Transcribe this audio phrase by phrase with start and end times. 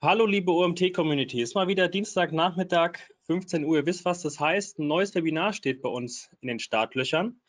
[0.00, 3.78] Hallo liebe OMT-Community, ist mal wieder Dienstagnachmittag, 15 Uhr.
[3.78, 4.78] Ihr wisst, was das heißt.
[4.78, 7.40] Ein neues Webinar steht bei uns in den Startlöchern.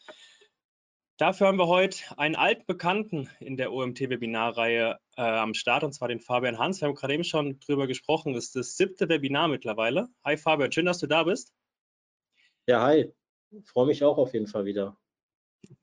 [1.18, 6.08] Dafür haben wir heute einen alten Bekannten in der OMT-Webinarreihe äh, am Start, und zwar
[6.08, 6.82] den Fabian Hans.
[6.82, 8.34] Wir haben gerade eben schon drüber gesprochen.
[8.34, 10.10] Das ist das siebte Webinar mittlerweile.
[10.26, 11.54] Hi Fabian, schön, dass du da bist.
[12.66, 13.14] Ja, hi.
[13.64, 14.98] Freue mich auch auf jeden Fall wieder.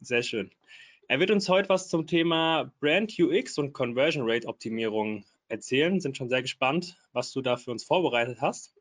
[0.00, 0.50] Sehr schön.
[1.06, 6.16] Er wird uns heute was zum Thema Brand UX und Conversion Rate Optimierung erzählen, sind
[6.16, 8.74] schon sehr gespannt, was du da für uns vorbereitet hast.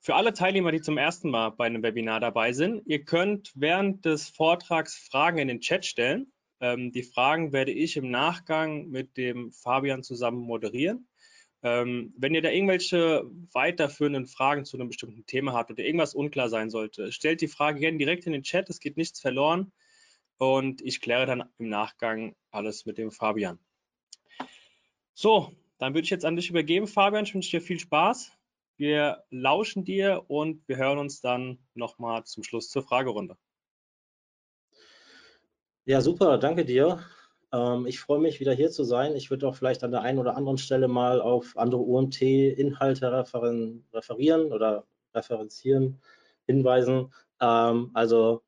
[0.00, 4.04] Für alle Teilnehmer, die zum ersten Mal bei einem Webinar dabei sind, ihr könnt während
[4.04, 6.32] des Vortrags Fragen in den Chat stellen.
[6.60, 11.08] Ähm, die Fragen werde ich im Nachgang mit dem Fabian zusammen moderieren.
[11.62, 16.48] Ähm, wenn ihr da irgendwelche weiterführenden Fragen zu einem bestimmten Thema habt oder irgendwas unklar
[16.48, 19.72] sein sollte, stellt die Frage gerne direkt in den Chat, es geht nichts verloren
[20.36, 23.58] und ich kläre dann im Nachgang alles mit dem Fabian.
[25.20, 27.24] So, dann würde ich jetzt an dich übergeben, Fabian.
[27.24, 28.30] Ich wünsche dir viel Spaß.
[28.76, 33.36] Wir lauschen dir und wir hören uns dann nochmal zum Schluss zur Fragerunde.
[35.86, 37.00] Ja, super, danke dir.
[37.52, 39.16] Ähm, ich freue mich, wieder hier zu sein.
[39.16, 43.26] Ich würde auch vielleicht an der einen oder anderen Stelle mal auf andere UMT-Inhalte
[43.92, 46.00] referieren oder referenzieren,
[46.46, 47.12] hinweisen.
[47.40, 48.44] Ähm, also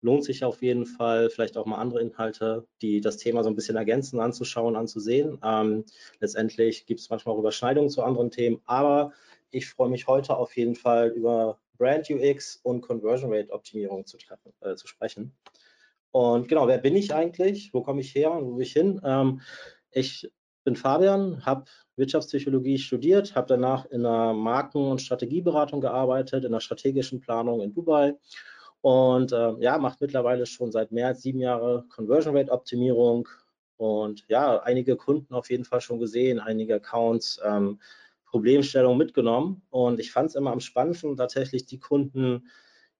[0.00, 3.56] lohnt sich auf jeden Fall, vielleicht auch mal andere Inhalte, die das Thema so ein
[3.56, 5.38] bisschen ergänzen, anzuschauen, anzusehen.
[5.42, 5.84] Ähm,
[6.20, 9.12] letztendlich gibt es manchmal auch Überschneidungen zu anderen Themen, aber
[9.50, 14.18] ich freue mich heute auf jeden Fall über Brand UX und Conversion Rate Optimierung zu,
[14.18, 15.32] treffen, äh, zu sprechen.
[16.10, 17.72] Und genau, wer bin ich eigentlich?
[17.72, 19.00] Wo komme ich her und wo will ich hin?
[19.04, 19.40] Ähm,
[19.90, 20.30] ich
[20.64, 21.64] bin Fabian, habe
[21.96, 27.72] Wirtschaftspsychologie studiert, habe danach in einer Marken- und Strategieberatung gearbeitet, in der strategischen Planung in
[27.72, 28.14] Dubai
[28.80, 33.28] und äh, ja, macht mittlerweile schon seit mehr als sieben Jahren Conversion Rate Optimierung
[33.76, 37.80] und ja, einige Kunden auf jeden Fall schon gesehen, einige Accounts, ähm,
[38.26, 39.62] Problemstellungen mitgenommen.
[39.70, 42.48] Und ich fand es immer am spannendsten tatsächlich die Kunden,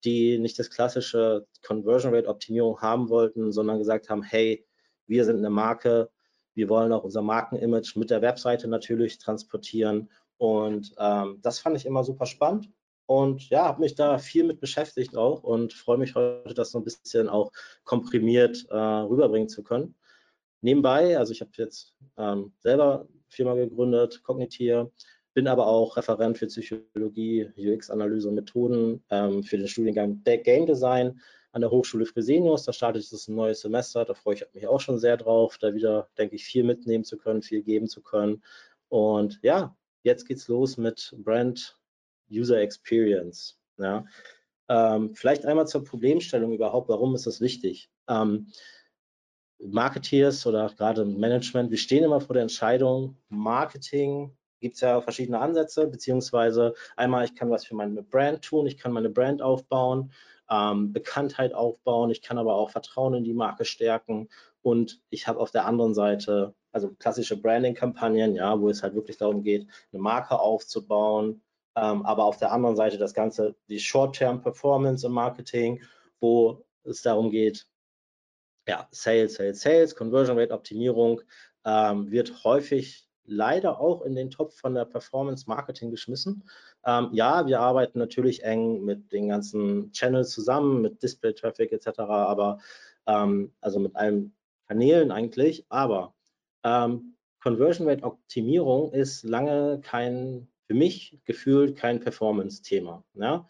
[0.04, 4.64] die nicht das klassische Conversion Rate Optimierung haben wollten, sondern gesagt haben, hey,
[5.06, 6.10] wir sind eine Marke,
[6.54, 10.10] wir wollen auch unser Markenimage mit der Webseite natürlich transportieren.
[10.38, 12.70] Und ähm, das fand ich immer super spannend
[13.08, 16.78] und ja, habe mich da viel mit beschäftigt auch und freue mich heute, das so
[16.78, 17.50] ein bisschen auch
[17.84, 19.94] komprimiert äh, rüberbringen zu können.
[20.60, 24.92] Nebenbei, also ich habe jetzt ähm, selber Firma gegründet, Cognitier,
[25.32, 31.18] bin aber auch Referent für Psychologie, UX-Analyse und Methoden ähm, für den Studiengang Game Design
[31.52, 32.64] an der Hochschule Fresenius.
[32.64, 35.72] Da startet jetzt ein neues Semester, da freue ich mich auch schon sehr drauf, da
[35.72, 38.42] wieder, denke ich, viel mitnehmen zu können, viel geben zu können.
[38.90, 41.77] Und ja, jetzt geht's los mit Brand
[42.30, 43.58] User Experience.
[43.78, 44.04] Ja.
[44.68, 47.90] Ähm, vielleicht einmal zur Problemstellung überhaupt, warum ist das wichtig?
[48.08, 48.48] Ähm,
[49.60, 55.38] Marketeers oder gerade Management, wir stehen immer vor der Entscheidung, Marketing gibt es ja verschiedene
[55.38, 60.12] Ansätze, beziehungsweise einmal, ich kann was für meine Brand tun, ich kann meine Brand aufbauen,
[60.50, 64.28] ähm, Bekanntheit aufbauen, ich kann aber auch Vertrauen in die Marke stärken
[64.62, 69.16] und ich habe auf der anderen Seite, also klassische Branding-Kampagnen, ja, wo es halt wirklich
[69.16, 71.40] darum geht, eine Marke aufzubauen,
[71.80, 75.82] ähm, aber auf der anderen Seite das Ganze, die Short-Term-Performance im Marketing,
[76.20, 77.66] wo es darum geht,
[78.66, 81.20] ja, Sales, Sales, Sales, Conversion Rate Optimierung
[81.64, 86.42] ähm, wird häufig leider auch in den Topf von der Performance Marketing geschmissen.
[86.84, 92.00] Ähm, ja, wir arbeiten natürlich eng mit den ganzen Channels zusammen, mit Display Traffic etc.,
[92.00, 92.58] aber
[93.06, 94.34] ähm, also mit allen
[94.66, 96.14] Kanälen eigentlich, aber
[96.64, 103.02] ähm, Conversion Rate Optimierung ist lange kein für mich gefühlt kein Performance-Thema.
[103.14, 103.48] Ja?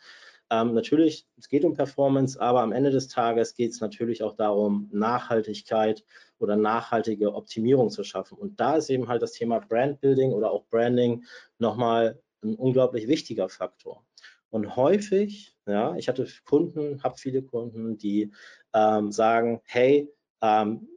[0.51, 4.35] Ähm, natürlich, es geht um Performance, aber am Ende des Tages geht es natürlich auch
[4.35, 6.05] darum, Nachhaltigkeit
[6.39, 8.39] oder nachhaltige Optimierung zu schaffen.
[8.39, 11.25] Und da ist eben halt das Thema Brandbuilding oder auch Branding
[11.59, 14.07] nochmal ein unglaublich wichtiger Faktor.
[14.51, 18.33] Und häufig, ja, ich hatte Kunden, habe viele Kunden, die
[18.73, 20.09] ähm, sagen, hey,
[20.41, 20.89] ähm,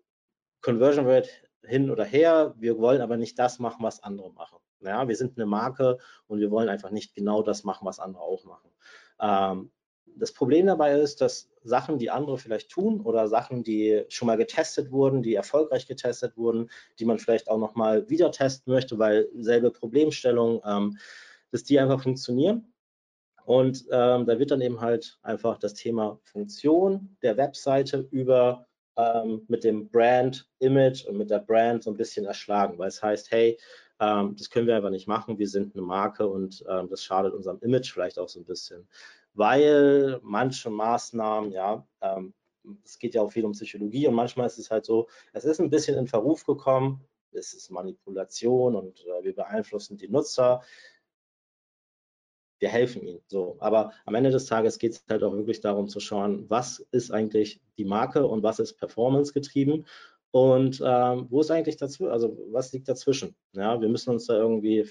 [0.61, 1.29] Conversion Rate
[1.63, 4.60] hin oder her, wir wollen aber nicht das machen, was andere machen.
[4.81, 5.97] Ja, wir sind eine Marke
[6.27, 8.69] und wir wollen einfach nicht genau das machen, was andere auch machen.
[9.19, 9.71] Ähm,
[10.15, 14.37] das Problem dabei ist, dass Sachen, die andere vielleicht tun oder Sachen, die schon mal
[14.37, 16.69] getestet wurden, die erfolgreich getestet wurden,
[16.99, 20.97] die man vielleicht auch noch mal wieder testen möchte, weil selbe Problemstellung, ähm,
[21.51, 22.73] dass die einfach funktionieren.
[23.45, 28.67] Und ähm, da wird dann eben halt einfach das Thema Funktion der Webseite über
[28.97, 33.01] ähm, mit dem Brand Image und mit der Brand so ein bisschen erschlagen, weil es
[33.01, 33.57] heißt, hey,
[34.01, 35.37] ähm, das können wir einfach nicht machen.
[35.37, 38.87] Wir sind eine Marke und ähm, das schadet unserem Image vielleicht auch so ein bisschen,
[39.33, 42.33] weil manche Maßnahmen, ja, ähm,
[42.83, 45.61] es geht ja auch viel um Psychologie und manchmal ist es halt so, es ist
[45.61, 50.61] ein bisschen in Verruf gekommen, es ist Manipulation und äh, wir beeinflussen die Nutzer.
[52.59, 53.21] Wir helfen ihnen.
[53.27, 56.79] So, aber am Ende des Tages geht es halt auch wirklich darum zu schauen, was
[56.91, 59.85] ist eigentlich die Marke und was ist Performance getrieben
[60.31, 63.35] und ähm, wo ist eigentlich dazwischen, also was liegt dazwischen?
[63.53, 64.87] Ja, wir müssen uns da irgendwie,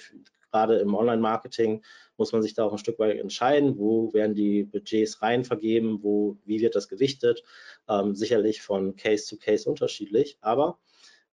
[0.50, 1.82] gerade im Online-Marketing,
[2.16, 6.02] muss man sich da auch ein Stück weit entscheiden, wo werden die Budgets rein vergeben,
[6.02, 7.42] wo, wie wird das gewichtet?
[7.88, 10.78] Ähm, sicherlich von Case zu Case unterschiedlich, aber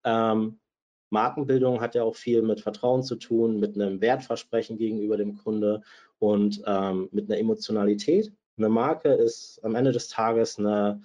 [0.03, 0.59] ähm,
[1.09, 5.81] Markenbildung hat ja auch viel mit Vertrauen zu tun, mit einem Wertversprechen gegenüber dem Kunde
[6.19, 8.31] und ähm, mit einer Emotionalität.
[8.57, 11.01] Eine Marke ist am Ende des Tages eine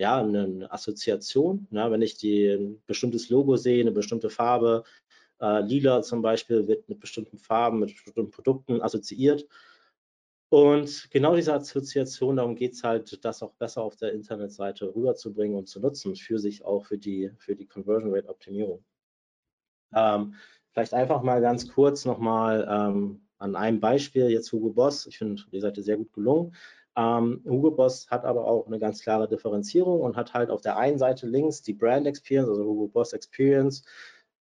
[0.00, 1.68] ja, eine Assoziation.
[1.70, 4.84] Ja, wenn ich die, ein bestimmtes Logo sehe, eine bestimmte Farbe,
[5.40, 9.46] äh, lila zum Beispiel wird mit bestimmten Farben, mit bestimmten Produkten assoziiert.
[10.48, 15.56] Und genau diese Assoziation, darum geht es halt, das auch besser auf der Internetseite rüberzubringen
[15.56, 18.82] und zu nutzen, für sich auch für die, für die Conversion Rate Optimierung.
[19.94, 20.34] Ähm,
[20.72, 25.06] vielleicht einfach mal ganz kurz nochmal ähm, an einem Beispiel, jetzt Hugo Boss.
[25.06, 26.54] Ich finde die Seite sehr gut gelungen.
[26.96, 30.76] Ähm, Hugo Boss hat aber auch eine ganz klare Differenzierung und hat halt auf der
[30.76, 33.84] einen Seite links die Brand Experience, also Hugo Boss Experience.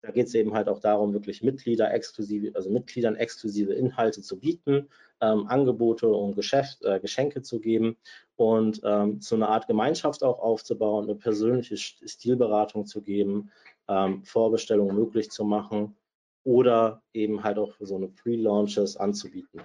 [0.01, 4.39] Da geht es eben halt auch darum, wirklich Mitglieder exklusive, also Mitgliedern exklusive Inhalte zu
[4.39, 4.89] bieten,
[5.21, 7.97] ähm, Angebote und Geschäft, äh, Geschenke zu geben
[8.37, 13.51] und ähm, so eine Art Gemeinschaft auch aufzubauen, eine persönliche Stilberatung zu geben,
[13.89, 15.97] ähm, Vorbestellungen möglich zu machen
[16.45, 19.61] oder eben halt auch so eine Pre-Launches anzubieten.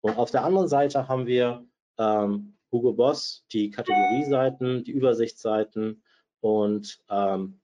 [0.00, 1.66] Und auf der anderen Seite haben wir
[1.98, 6.02] ähm, Hugo Boss die Kategorieseiten, die Übersichtsseiten
[6.40, 7.60] und ähm,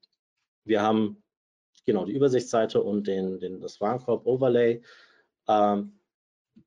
[0.64, 1.22] wir haben
[1.84, 4.82] genau die Übersichtsseite und den, den, das Warenkorb-Overlay.
[5.48, 5.98] Ähm,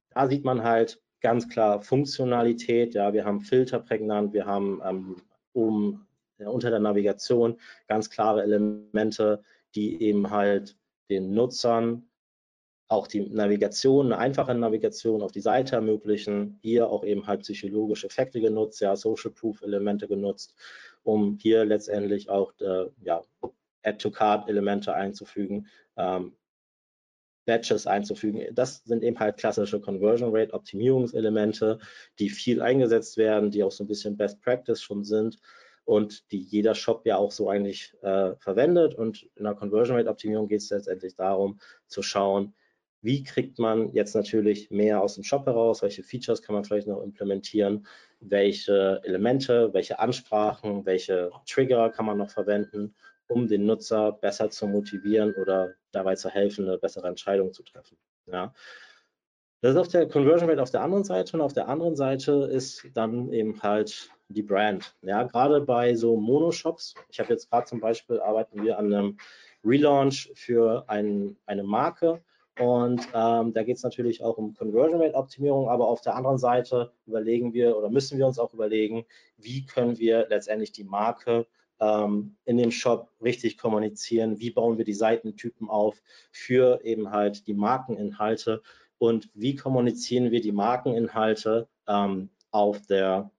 [0.09, 2.93] da sieht man halt ganz klar Funktionalität.
[2.93, 5.15] Ja, wir haben Filter prägnant, wir haben ähm,
[5.53, 6.07] oben
[6.37, 10.77] ja, unter der Navigation ganz klare Elemente, die eben halt
[11.09, 12.07] den Nutzern
[12.87, 16.59] auch die Navigation, eine einfache Navigation auf die Seite ermöglichen.
[16.61, 20.53] Hier auch eben halt psychologische Effekte genutzt, ja, Social Proof Elemente genutzt,
[21.03, 23.21] um hier letztendlich auch äh, ja,
[23.83, 25.67] Add-to-Card-Elemente einzufügen,
[25.97, 26.33] ähm,
[27.45, 28.43] Batches einzufügen.
[28.53, 31.79] Das sind eben halt klassische Conversion Rate Optimierungselemente,
[32.19, 35.37] die viel eingesetzt werden, die auch so ein bisschen Best Practice schon sind
[35.85, 38.95] und die jeder Shop ja auch so eigentlich äh, verwendet.
[38.95, 42.55] Und in der Conversion Rate Optimierung geht es letztendlich darum, zu schauen,
[43.05, 46.87] wie kriegt man jetzt natürlich mehr aus dem Shop heraus, welche Features kann man vielleicht
[46.87, 47.85] noch implementieren,
[48.19, 52.95] welche Elemente, welche Ansprachen, welche Trigger kann man noch verwenden,
[53.27, 57.95] um den Nutzer besser zu motivieren oder dabei zu helfen, eine bessere Entscheidung zu treffen.
[58.25, 58.53] Ja.
[59.61, 62.49] Das ist auf der Conversion Rate auf der anderen Seite und auf der anderen Seite
[62.51, 64.95] ist dann eben halt die Brand.
[65.03, 69.17] Ja, gerade bei so Monoshops, ich habe jetzt gerade zum Beispiel arbeiten wir an einem
[69.63, 72.23] Relaunch für ein, eine Marke,
[72.59, 76.37] und ähm, da geht es natürlich auch um Conversion Rate Optimierung, aber auf der anderen
[76.37, 79.05] Seite überlegen wir oder müssen wir uns auch überlegen,
[79.37, 81.47] wie können wir letztendlich die Marke
[81.81, 87.47] ähm, in dem Shop richtig kommunizieren, wie bauen wir die Seitentypen auf für eben halt
[87.47, 88.61] die Markeninhalte?
[88.97, 93.31] Und wie kommunizieren wir die Markeninhalte ähm, auf der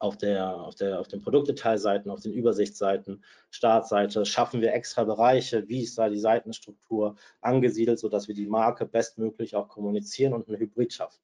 [0.00, 5.68] auf, der, auf, der, auf den Produktdetailseiten, auf den Übersichtsseiten, Startseite, schaffen wir extra Bereiche,
[5.68, 10.58] wie ist da die Seitenstruktur angesiedelt, sodass wir die Marke bestmöglich auch kommunizieren und einen
[10.58, 11.20] Hybrid schaffen.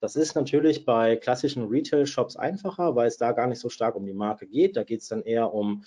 [0.00, 4.04] Das ist natürlich bei klassischen Retail-Shops einfacher, weil es da gar nicht so stark um
[4.04, 4.76] die Marke geht.
[4.76, 5.84] Da geht es dann eher um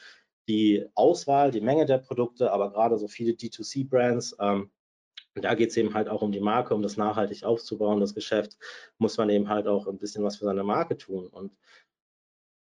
[0.47, 4.71] die Auswahl, die Menge der Produkte, aber gerade so viele D2C-Brands, ähm,
[5.35, 8.57] da geht es eben halt auch um die Marke, um das nachhaltig aufzubauen, das Geschäft,
[8.97, 11.27] muss man eben halt auch ein bisschen was für seine Marke tun.
[11.27, 11.51] Und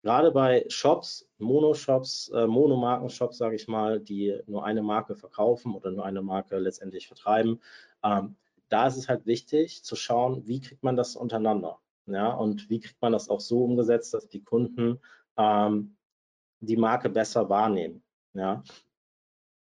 [0.03, 5.91] gerade bei Shops, Monoshops, äh, Monomarken-Shops, sage ich mal, die nur eine Marke verkaufen oder
[5.91, 7.59] nur eine Marke letztendlich vertreiben,
[8.03, 8.35] ähm,
[8.69, 11.79] da ist es halt wichtig zu schauen, wie kriegt man das untereinander.
[12.05, 14.99] Ja, und wie kriegt man das auch so umgesetzt, dass die Kunden
[15.35, 15.97] ähm,
[16.61, 18.03] die Marke besser wahrnehmen.
[18.33, 18.63] Ja.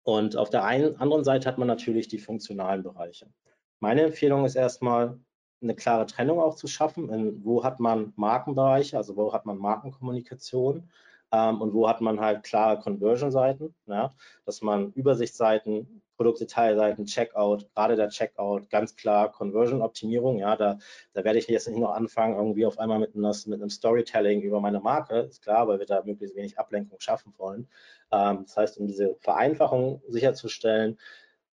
[0.02, 3.32] Und auf der einen anderen Seite hat man natürlich die funktionalen Bereiche.
[3.78, 5.20] Meine Empfehlung ist erstmal,
[5.62, 9.58] eine klare Trennung auch zu schaffen, in, wo hat man Markenbereiche, also wo hat man
[9.58, 10.90] Markenkommunikation
[11.32, 14.12] ähm, und wo hat man halt klare Conversion-Seiten, ja,
[14.44, 20.78] dass man Übersichtsseiten, Produktdetailseiten, Checkout, gerade der Checkout, ganz klar Conversion-Optimierung, ja, da,
[21.14, 24.42] da werde ich jetzt nicht noch anfangen, irgendwie auf einmal mit, einer, mit einem Storytelling
[24.42, 27.66] über meine Marke, ist klar, weil wir da möglichst wenig Ablenkung schaffen wollen.
[28.12, 30.98] Ähm, das heißt, um diese Vereinfachung sicherzustellen,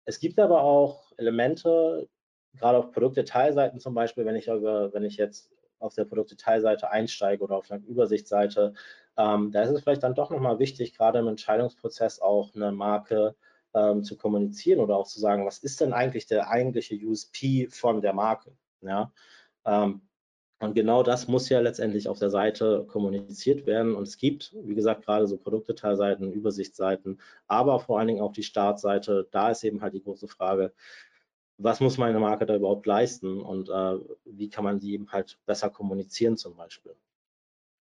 [0.06, 2.08] es gibt aber auch Elemente,
[2.58, 7.44] gerade auf Produktdetailseiten zum Beispiel, wenn ich, über, wenn ich jetzt auf der Produktdetailseite einsteige
[7.44, 8.74] oder auf einer Übersichtsseite,
[9.18, 13.36] ähm, da ist es vielleicht dann doch nochmal wichtig, gerade im Entscheidungsprozess auch eine Marke
[13.74, 18.02] ähm, zu kommunizieren oder auch zu sagen, was ist denn eigentlich der eigentliche USP von
[18.02, 18.52] der Marke?
[18.82, 19.12] Ja,
[19.66, 20.02] ähm,
[20.62, 23.96] und genau das muss ja letztendlich auf der Seite kommuniziert werden.
[23.96, 28.44] Und es gibt, wie gesagt, gerade so Produktdetailseiten, Übersichtsseiten, aber vor allen Dingen auch die
[28.44, 29.28] Startseite.
[29.32, 30.74] Da ist eben halt die große Frage,
[31.60, 35.38] was muss meine Marke da überhaupt leisten und äh, wie kann man die eben halt
[35.46, 36.96] besser kommunizieren zum Beispiel.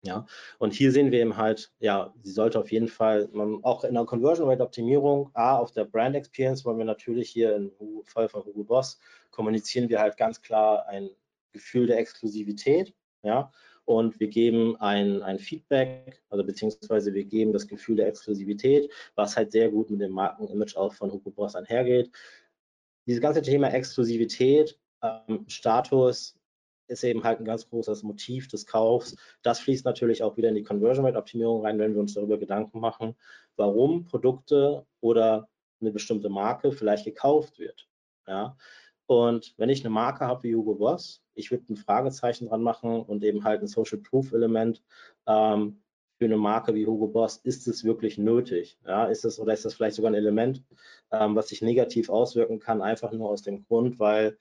[0.04, 0.26] Ja,
[0.60, 3.96] und hier sehen wir eben halt, ja, sie sollte auf jeden Fall, man, auch in
[3.96, 7.72] der Conversion Rate Optimierung, A, auf der Brand Experience wollen wir natürlich hier im
[8.06, 9.00] Fall von Hugo Boss
[9.32, 11.10] kommunizieren wir halt ganz klar ein
[11.52, 12.94] Gefühl der Exklusivität,
[13.24, 13.52] ja,
[13.86, 19.36] und wir geben ein, ein Feedback, also beziehungsweise wir geben das Gefühl der Exklusivität, was
[19.36, 22.12] halt sehr gut mit dem Markenimage auch von Hugo Boss einhergeht
[23.08, 26.36] dieses ganze Thema Exklusivität, ähm, Status
[26.88, 29.16] ist eben halt ein ganz großes Motiv des Kaufs.
[29.42, 32.38] Das fließt natürlich auch wieder in die Conversion Rate Optimierung rein, wenn wir uns darüber
[32.38, 33.16] Gedanken machen,
[33.56, 35.50] warum Produkte oder
[35.82, 37.88] eine bestimmte Marke vielleicht gekauft wird.
[38.28, 38.56] Ja?
[39.06, 43.02] Und wenn ich eine Marke habe wie Hugo Boss, ich würde ein Fragezeichen dran machen
[43.02, 44.84] und eben halt ein Social Proof Element
[45.28, 45.82] ähm,
[46.18, 48.80] für eine Marke wie Hugo Boss, ist es wirklich nötig?
[48.86, 50.64] Ja, ist es oder ist das vielleicht sogar ein Element,
[51.12, 54.38] ähm, was sich negativ auswirken kann, einfach nur aus dem Grund, weil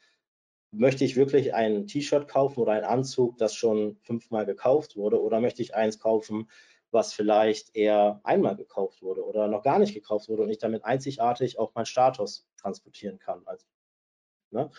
[0.72, 5.40] möchte ich wirklich ein T-Shirt kaufen oder einen Anzug, das schon fünfmal gekauft wurde, oder
[5.40, 6.50] möchte ich eins kaufen,
[6.90, 10.84] was vielleicht eher einmal gekauft wurde oder noch gar nicht gekauft wurde und ich damit
[10.84, 13.42] einzigartig auch meinen Status transportieren kann.
[13.44, 13.66] Also,
[14.50, 14.70] ne?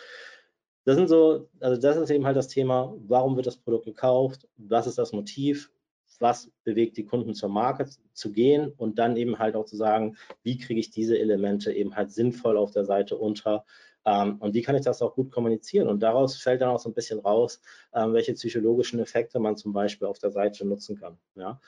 [0.84, 4.48] Das sind so, also das ist eben halt das Thema, warum wird das Produkt gekauft,
[4.56, 5.70] was ist das Motiv,
[6.18, 10.16] was bewegt die Kunden zur Marke zu gehen und dann eben halt auch zu sagen,
[10.42, 13.64] wie kriege ich diese Elemente eben halt sinnvoll auf der Seite unter
[14.04, 16.88] ähm, und wie kann ich das auch gut kommunizieren und daraus fällt dann auch so
[16.88, 17.60] ein bisschen raus,
[17.92, 21.18] ähm, welche psychologischen Effekte man zum Beispiel auf der Seite nutzen kann.
[21.34, 21.60] Ja?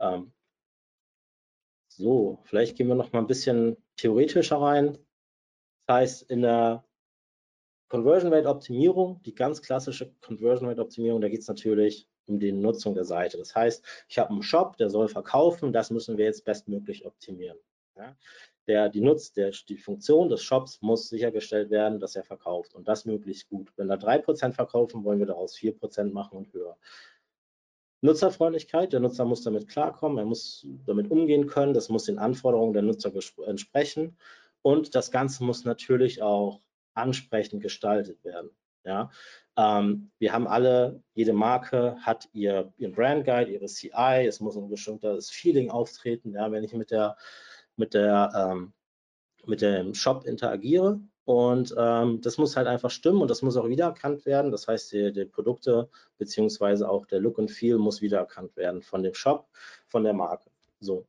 [0.00, 0.32] Ähm,
[1.88, 4.98] so, vielleicht gehen wir noch mal ein bisschen theoretischer rein.
[5.86, 6.84] Das heißt, in der
[7.88, 12.52] Conversion Rate Optimierung, die ganz klassische Conversion Rate Optimierung, da geht es natürlich um die
[12.52, 13.38] Nutzung der Seite.
[13.38, 17.58] Das heißt, ich habe einen Shop, der soll verkaufen, das müssen wir jetzt bestmöglich optimieren.
[17.96, 18.16] Ja?
[18.66, 22.86] Der, die Nutz, der, die Funktion des Shops muss sichergestellt werden, dass er verkauft und
[22.86, 23.72] das möglichst gut.
[23.76, 26.76] Wenn da 3% verkaufen, wollen wir daraus 4% machen und höher.
[28.00, 32.72] Nutzerfreundlichkeit, der Nutzer muss damit klarkommen, er muss damit umgehen können, das muss den Anforderungen
[32.72, 33.10] der Nutzer
[33.46, 34.16] entsprechen
[34.62, 36.60] und das Ganze muss natürlich auch
[36.94, 38.50] ansprechend gestaltet werden.
[38.84, 39.10] Ja,
[39.58, 44.56] ähm, wir haben alle, jede Marke hat ihr, ihren Brand Guide, ihre CI, es muss
[44.56, 47.16] ein bestimmtes Feeling auftreten, ja, wenn ich mit der,
[47.76, 48.72] mit der, ähm,
[49.46, 51.00] mit dem Shop interagiere.
[51.24, 54.52] Und ähm, das muss halt einfach stimmen und das muss auch wiedererkannt werden.
[54.52, 59.02] Das heißt, die, die Produkte beziehungsweise auch der Look and Feel muss wiedererkannt werden von
[59.02, 59.48] dem Shop,
[59.88, 60.50] von der Marke.
[60.80, 61.04] So,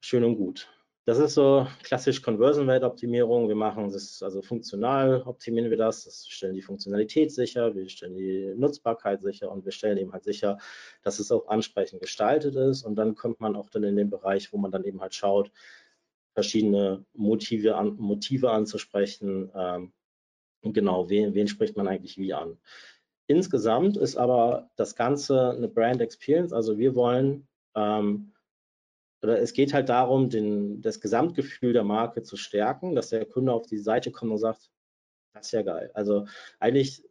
[0.00, 0.68] schön und gut.
[1.08, 3.48] Das ist so klassisch Conversion Rate Optimierung.
[3.48, 6.04] Wir machen das, also funktional optimieren wir das.
[6.04, 6.28] das.
[6.28, 10.58] stellen die Funktionalität sicher, wir stellen die Nutzbarkeit sicher und wir stellen eben halt sicher,
[11.02, 12.82] dass es auch ansprechend gestaltet ist.
[12.82, 15.50] Und dann kommt man auch dann in den Bereich, wo man dann eben halt schaut,
[16.34, 19.50] verschiedene Motive, an, Motive anzusprechen.
[19.54, 19.94] Ähm,
[20.60, 22.58] genau, wen, wen spricht man eigentlich wie an?
[23.28, 26.52] Insgesamt ist aber das Ganze eine Brand Experience.
[26.52, 28.34] Also wir wollen ähm,
[29.22, 33.52] oder es geht halt darum, den, das Gesamtgefühl der Marke zu stärken, dass der Kunde
[33.52, 34.70] auf die Seite kommt und sagt,
[35.34, 35.90] das ist ja geil.
[35.94, 36.26] Also
[36.60, 37.04] eigentlich,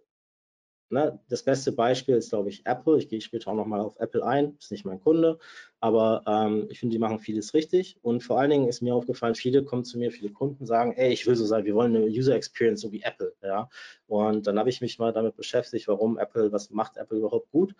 [0.90, 2.98] ne, das beste Beispiel ist, glaube ich, Apple.
[2.98, 5.38] Ich gehe später auch nochmal auf Apple ein, ist nicht mein Kunde,
[5.80, 7.98] aber ähm, ich finde, die machen vieles richtig.
[8.02, 11.12] Und vor allen Dingen ist mir aufgefallen, viele kommen zu mir, viele Kunden sagen, ey,
[11.12, 13.34] ich will so sein, wir wollen eine User Experience so wie Apple.
[13.42, 13.70] Ja?
[14.08, 17.76] Und dann habe ich mich mal damit beschäftigt, warum Apple, was macht Apple überhaupt gut?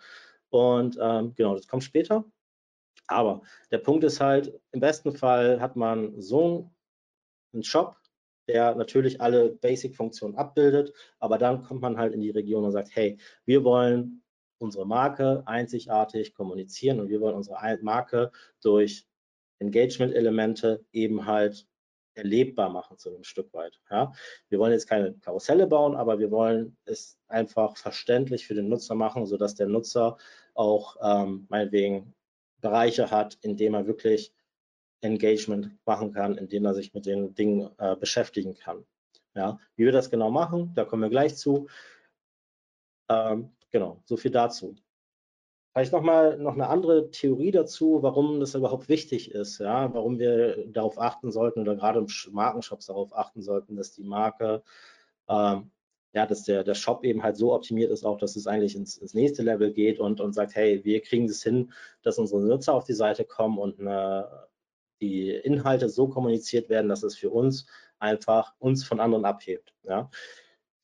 [0.50, 2.24] Und ähm, genau, das kommt später.
[3.08, 6.70] Aber der Punkt ist halt, im besten Fall hat man so
[7.52, 7.96] einen Shop,
[8.48, 12.90] der natürlich alle Basic-Funktionen abbildet, aber dann kommt man halt in die Region und sagt,
[12.94, 14.22] hey, wir wollen
[14.58, 19.06] unsere Marke einzigartig kommunizieren und wir wollen unsere Marke durch
[19.60, 21.66] Engagement-Elemente eben halt
[22.14, 23.80] erlebbar machen zu einem Stück weit.
[23.90, 24.12] Ja.
[24.48, 28.96] Wir wollen jetzt keine Karusselle bauen, aber wir wollen es einfach verständlich für den Nutzer
[28.96, 30.16] machen, sodass der Nutzer
[30.54, 32.14] auch ähm, meinetwegen
[32.60, 34.32] Bereiche hat, in denen er wirklich
[35.00, 38.84] Engagement machen kann, in denen er sich mit den Dingen äh, beschäftigen kann.
[39.34, 41.68] Ja, wie wir das genau machen, da kommen wir gleich zu.
[43.08, 44.74] Ähm, genau, so viel dazu.
[45.72, 50.66] Vielleicht nochmal noch eine andere Theorie dazu, warum das überhaupt wichtig ist, ja, warum wir
[50.66, 54.62] darauf achten sollten oder gerade im Markenshops darauf achten sollten, dass die Marke
[55.28, 55.70] ähm,
[56.12, 58.96] ja, dass der, der Shop eben halt so optimiert ist, auch dass es eigentlich ins,
[58.96, 61.72] ins nächste Level geht und, und sagt, hey, wir kriegen das hin,
[62.02, 64.48] dass unsere Nutzer auf die Seite kommen und eine
[65.00, 67.66] die Inhalte so kommuniziert werden, dass es für uns
[67.98, 69.74] einfach uns von anderen abhebt.
[69.84, 70.10] Ja.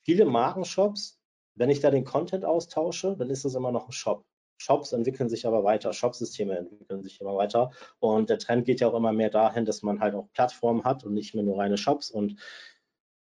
[0.03, 1.21] Viele Markenshops,
[1.55, 4.25] wenn ich da den Content austausche, dann ist das immer noch ein Shop.
[4.57, 8.89] Shops entwickeln sich aber weiter, Shopsysteme entwickeln sich immer weiter und der Trend geht ja
[8.89, 11.77] auch immer mehr dahin, dass man halt auch Plattformen hat und nicht mehr nur reine
[11.77, 12.39] Shops und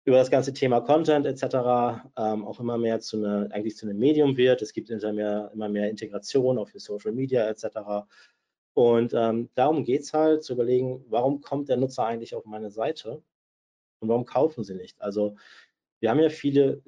[0.05, 1.43] über das ganze Thema Content etc.
[2.17, 4.61] Ähm, auch immer mehr zu einer, eigentlich zu einem Medium wird.
[4.61, 8.05] Es gibt immer mehr, immer mehr Integration auf Social Media etc.
[8.73, 12.71] Und ähm, darum geht es halt zu überlegen, warum kommt der Nutzer eigentlich auf meine
[12.71, 13.21] Seite
[13.99, 15.01] und warum kaufen sie nicht?
[15.01, 15.35] Also
[15.99, 16.81] wir haben ja viele,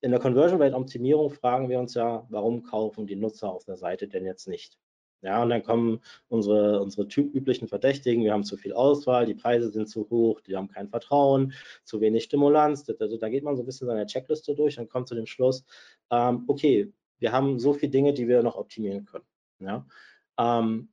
[0.00, 3.76] in der Conversion Rate Optimierung fragen wir uns ja, warum kaufen die Nutzer auf der
[3.76, 4.78] Seite denn jetzt nicht?
[5.20, 9.70] Ja, und dann kommen unsere, unsere typüblichen Verdächtigen, wir haben zu viel Auswahl, die Preise
[9.70, 11.52] sind zu hoch, die haben kein Vertrauen,
[11.84, 12.84] zu wenig Stimulanz.
[12.84, 15.64] Da, da geht man so ein bisschen seine Checkliste durch und kommt zu dem Schluss,
[16.10, 19.24] ähm, okay, wir haben so viele Dinge, die wir noch optimieren können.
[19.58, 19.86] Ja?
[20.38, 20.90] Ähm,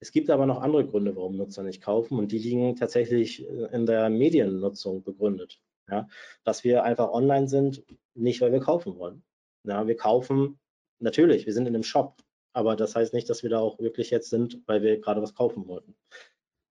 [0.00, 3.74] es gibt aber noch andere Gründe, warum Nutzer nicht kaufen und die liegen tatsächlich äh,
[3.74, 5.60] in der Mediennutzung begründet.
[5.90, 6.08] Ja?
[6.44, 7.84] Dass wir einfach online sind,
[8.14, 9.22] nicht weil wir kaufen wollen.
[9.64, 10.58] Ja, wir kaufen
[10.98, 14.10] natürlich, wir sind in einem Shop, aber das heißt nicht, dass wir da auch wirklich
[14.10, 15.94] jetzt sind, weil wir gerade was kaufen wollten.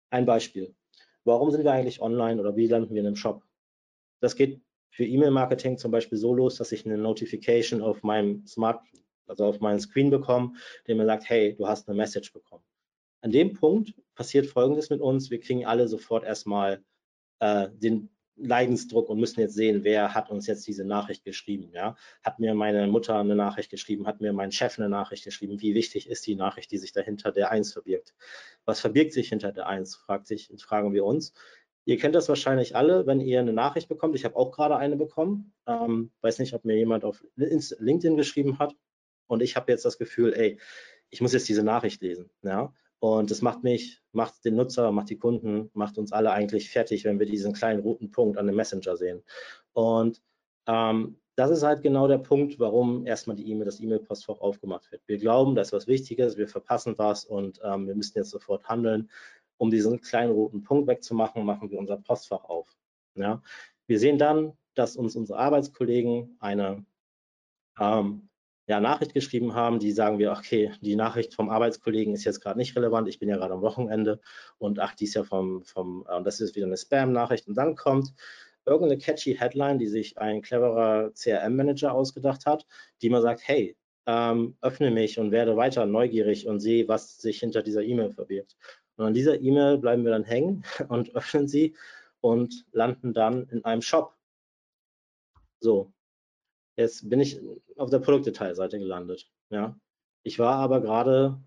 [0.10, 0.76] Ein Beispiel.
[1.24, 3.44] Warum sind wir eigentlich online oder wie landen wir in einem Shop?
[4.20, 8.82] Das geht für E-Mail-Marketing zum Beispiel so los, dass ich eine Notification auf meinem Smart,
[9.28, 10.54] also auf meinem Screen bekomme,
[10.88, 12.64] der mir sagt, hey, du hast eine Message bekommen.
[13.22, 15.32] An dem Punkt passiert Folgendes mit uns.
[15.32, 16.84] Wir kriegen alle sofort erstmal
[17.40, 21.72] äh, den Leidensdruck und müssen jetzt sehen, wer hat uns jetzt diese Nachricht geschrieben.
[21.74, 21.96] Ja?
[22.24, 25.76] Hat mir meine Mutter eine Nachricht geschrieben, hat mir mein Chef eine Nachricht geschrieben, wie
[25.76, 28.14] wichtig ist die Nachricht, die sich dahinter der Eins verbirgt.
[28.66, 31.34] Was verbirgt sich hinter der Eins, fragt sich, fragen wir uns.
[31.86, 34.16] Ihr kennt das wahrscheinlich alle, wenn ihr eine Nachricht bekommt.
[34.16, 35.54] Ich habe auch gerade eine bekommen.
[35.68, 38.74] Ähm, weiß nicht, ob mir jemand auf LinkedIn geschrieben hat.
[39.28, 40.60] Und ich habe jetzt das Gefühl, ey,
[41.10, 42.30] ich muss jetzt diese Nachricht lesen.
[42.42, 42.74] Ja?
[43.04, 47.04] Und das macht mich, macht den Nutzer, macht die Kunden, macht uns alle eigentlich fertig,
[47.04, 49.22] wenn wir diesen kleinen roten Punkt an dem Messenger sehen.
[49.74, 50.22] Und
[50.68, 55.02] ähm, das ist halt genau der Punkt, warum erstmal die E-Mail, das E-Mail-Postfach aufgemacht wird.
[55.06, 58.64] Wir glauben, da ist was Wichtiges, wir verpassen was und ähm, wir müssen jetzt sofort
[58.70, 59.10] handeln.
[59.58, 62.74] Um diesen kleinen roten Punkt wegzumachen, machen wir unser Postfach auf.
[63.16, 63.42] Ja?
[63.86, 66.86] Wir sehen dann, dass uns unsere Arbeitskollegen eine
[67.78, 68.30] ähm,
[68.68, 72.58] ja, Nachricht geschrieben haben, die sagen wir, okay, die Nachricht vom Arbeitskollegen ist jetzt gerade
[72.58, 74.22] nicht relevant, ich bin ja gerade am Wochenende
[74.58, 77.76] und ach, die ist ja vom, vom äh, das ist wieder eine Spam-Nachricht und dann
[77.76, 78.14] kommt
[78.66, 82.66] irgendeine catchy Headline, die sich ein cleverer CRM-Manager ausgedacht hat,
[83.02, 87.40] die man sagt, hey, ähm, öffne mich und werde weiter neugierig und sehe, was sich
[87.40, 88.56] hinter dieser E-Mail verbirgt.
[88.96, 91.76] Und an dieser E-Mail bleiben wir dann hängen und öffnen sie
[92.22, 94.16] und landen dann in einem Shop.
[95.60, 95.94] So,
[96.76, 97.40] Jetzt bin ich
[97.78, 99.30] auf der Produktdetailseite gelandet.
[99.50, 99.80] Ja.
[100.24, 101.40] Ich war aber gerade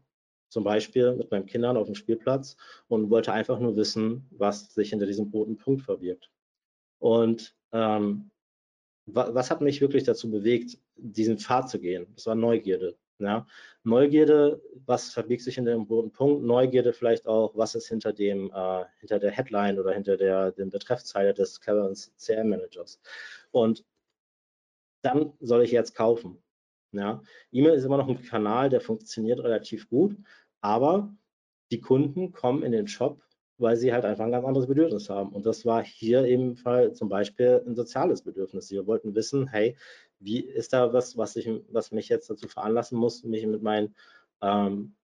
[0.48, 2.56] zum Beispiel mit meinen Kindern auf dem Spielplatz
[2.88, 6.30] und wollte einfach nur wissen, was sich hinter diesem roten Punkt verbirgt.
[6.98, 8.30] Und ähm,
[9.06, 12.06] was hat mich wirklich dazu bewegt, diesen Pfad zu gehen?
[12.14, 12.96] Das war Neugierde.
[13.18, 13.46] Ja?
[13.84, 16.42] Neugierde, was verbirgt sich hinter dem roten Punkt?
[16.44, 20.70] Neugierde vielleicht auch, was ist hinter dem, äh, hinter der Headline oder hinter der den
[20.70, 23.00] Betreffzeile des cleveren CRM Managers?
[23.52, 23.84] Und
[25.06, 26.42] dann soll ich jetzt kaufen.
[26.92, 30.16] Ja, E-Mail ist immer noch ein Kanal, der funktioniert relativ gut,
[30.60, 31.14] aber
[31.70, 33.20] die Kunden kommen in den Shop,
[33.58, 35.32] weil sie halt einfach ein ganz anderes Bedürfnis haben.
[35.32, 38.68] Und das war hier im Fall zum Beispiel ein soziales Bedürfnis.
[38.68, 39.76] Sie wollten wissen, hey,
[40.18, 43.94] wie ist da was, was, ich, was mich jetzt dazu veranlassen muss, mich mit meinen
[44.42, 44.94] ähm,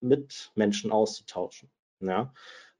[0.00, 1.70] Mitmenschen auszutauschen.
[2.00, 2.32] Ja?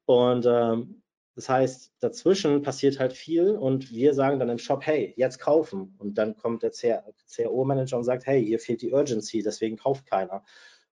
[0.05, 1.02] Und ähm,
[1.35, 5.95] das heißt, dazwischen passiert halt viel und wir sagen dann im Shop, hey, jetzt kaufen.
[5.99, 10.45] Und dann kommt der CRO-Manager und sagt, hey, hier fehlt die Urgency, deswegen kauft keiner.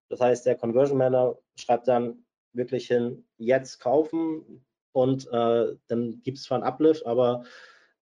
[0.09, 6.38] Das heißt, der Conversion Manager schreibt dann wirklich hin, jetzt kaufen und äh, dann gibt
[6.38, 7.44] es zwar einen Uplift, aber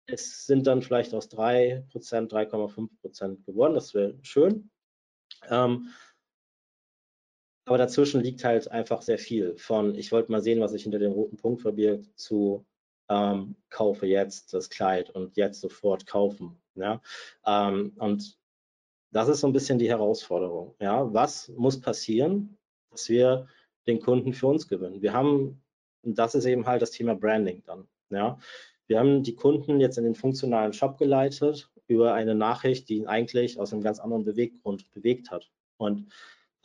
[0.06, 3.74] es sind dann vielleicht aus 3%, 3,5% geworden.
[3.74, 4.70] Das wäre schön.
[5.50, 5.90] Ähm,
[7.68, 11.00] aber dazwischen liegt halt einfach sehr viel von, ich wollte mal sehen, was sich hinter
[11.00, 12.66] dem roten Punkt verbirgt, zu
[13.10, 16.58] ähm, kaufe jetzt das Kleid und jetzt sofort kaufen.
[16.76, 17.02] Ja?
[17.46, 18.38] Ähm, und
[19.12, 20.76] das ist so ein bisschen die Herausforderung.
[20.80, 21.14] Ja?
[21.14, 22.58] Was muss passieren,
[22.90, 23.48] dass wir
[23.86, 25.02] den Kunden für uns gewinnen?
[25.02, 25.62] Wir haben,
[26.04, 27.86] und das ist eben halt das Thema Branding dann.
[28.10, 28.40] Ja?
[28.88, 33.08] Wir haben die Kunden jetzt in den funktionalen Shop geleitet über eine Nachricht, die ihn
[33.08, 35.52] eigentlich aus einem ganz anderen Beweggrund bewegt hat.
[35.76, 36.08] Und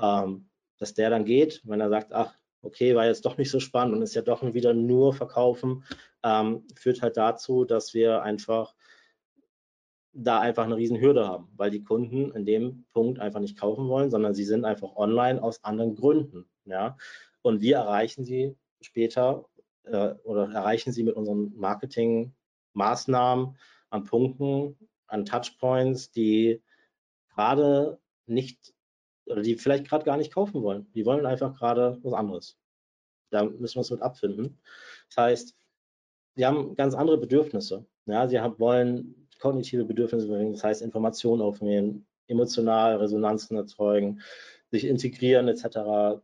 [0.00, 0.48] ähm,
[0.82, 3.94] dass der dann geht, wenn er sagt, ach, okay, war jetzt doch nicht so spannend
[3.94, 5.84] und ist ja doch wieder nur verkaufen,
[6.24, 8.74] ähm, führt halt dazu, dass wir einfach
[10.12, 13.88] da einfach eine riesen Hürde haben, weil die Kunden in dem Punkt einfach nicht kaufen
[13.88, 16.50] wollen, sondern sie sind einfach online aus anderen Gründen.
[16.64, 16.96] Ja?
[17.42, 19.48] Und wir erreichen sie später
[19.84, 23.56] äh, oder erreichen Sie mit unseren Marketingmaßnahmen
[23.90, 26.60] an Punkten, an Touchpoints, die
[27.34, 28.74] gerade nicht
[29.32, 30.86] oder die vielleicht gerade gar nicht kaufen wollen.
[30.94, 32.58] Die wollen einfach gerade was anderes.
[33.30, 34.58] Da müssen wir uns mit abfinden.
[35.08, 35.56] Das heißt,
[36.36, 37.86] sie haben ganz andere Bedürfnisse.
[38.06, 44.20] Ja, sie haben, wollen kognitive Bedürfnisse, das heißt Informationen aufnehmen, emotional Resonanzen erzeugen,
[44.70, 46.22] sich integrieren etc.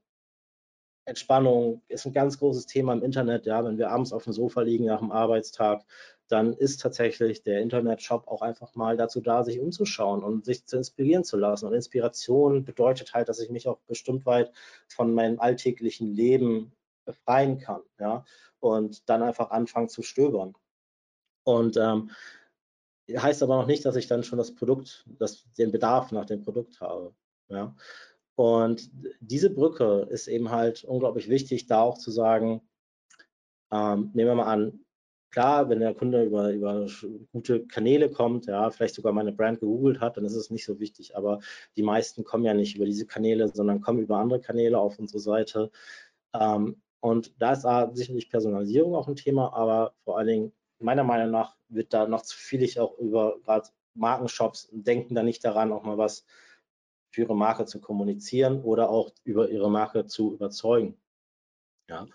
[1.08, 3.46] Entspannung ist ein ganz großes Thema im Internet.
[3.46, 5.84] Ja, wenn wir abends auf dem Sofa liegen nach dem Arbeitstag,
[6.28, 10.76] dann ist tatsächlich der Internetshop auch einfach mal dazu da, sich umzuschauen und sich zu
[10.76, 11.66] inspirieren zu lassen.
[11.66, 14.52] Und Inspiration bedeutet halt, dass ich mich auch bestimmt weit
[14.88, 16.72] von meinem alltäglichen Leben
[17.04, 18.24] befreien kann, ja,
[18.60, 20.54] und dann einfach anfangen zu stöbern.
[21.44, 22.10] Und ähm,
[23.10, 26.42] heißt aber noch nicht, dass ich dann schon das Produkt, das, den Bedarf nach dem
[26.42, 27.14] Produkt habe,
[27.48, 27.74] ja.
[28.38, 32.60] Und diese Brücke ist eben halt unglaublich wichtig, da auch zu sagen,
[33.72, 34.78] ähm, nehmen wir mal an,
[35.32, 36.86] klar, wenn der Kunde über, über
[37.32, 40.78] gute Kanäle kommt, ja, vielleicht sogar meine Brand gegoogelt hat, dann ist es nicht so
[40.78, 41.16] wichtig.
[41.16, 41.40] Aber
[41.76, 45.18] die meisten kommen ja nicht über diese Kanäle, sondern kommen über andere Kanäle auf unsere
[45.18, 45.72] Seite.
[46.32, 51.02] Ähm, und da ist da sicherlich Personalisierung auch ein Thema, aber vor allen Dingen, meiner
[51.02, 55.44] Meinung nach, wird da noch zu viel ich auch über gerade Markenshops denken da nicht
[55.44, 56.24] daran, auch mal was
[57.10, 60.96] für ihre Marke zu kommunizieren oder auch über ihre Marke zu überzeugen.
[61.88, 62.06] Ja.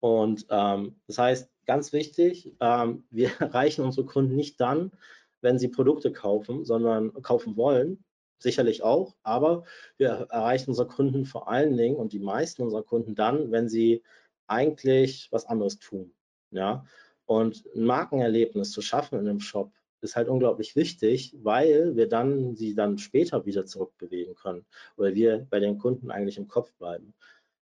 [0.00, 4.92] Und ähm, das heißt, ganz wichtig, ähm, wir erreichen unsere Kunden nicht dann,
[5.40, 8.04] wenn sie Produkte kaufen, sondern kaufen wollen,
[8.38, 9.64] sicherlich auch, aber
[9.96, 14.02] wir erreichen unsere Kunden vor allen Dingen und die meisten unserer Kunden dann, wenn sie
[14.46, 16.12] eigentlich was anderes tun.
[16.50, 16.84] Ja?
[17.24, 22.56] Und ein Markenerlebnis zu schaffen in einem Shop, ist halt unglaublich wichtig, weil wir dann
[22.56, 27.14] sie dann später wieder zurückbewegen können oder wir bei den Kunden eigentlich im Kopf bleiben.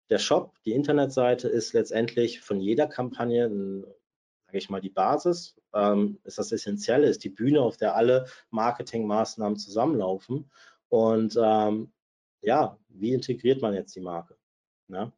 [0.09, 3.49] Der Shop, die Internetseite ist letztendlich von jeder Kampagne,
[4.47, 8.27] sage ich mal, die Basis, ähm, ist das Essentielle, ist die Bühne, auf der alle
[8.51, 10.51] Marketingmaßnahmen zusammenlaufen.
[10.89, 11.93] Und ähm,
[12.43, 14.37] ja, wie integriert man jetzt die Marke?
[14.89, 15.13] Ja?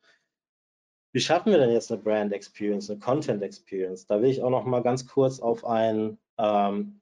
[1.12, 4.06] Wie schaffen wir denn jetzt eine Brand Experience, eine Content Experience?
[4.06, 7.01] Da will ich auch noch mal ganz kurz auf ein ähm,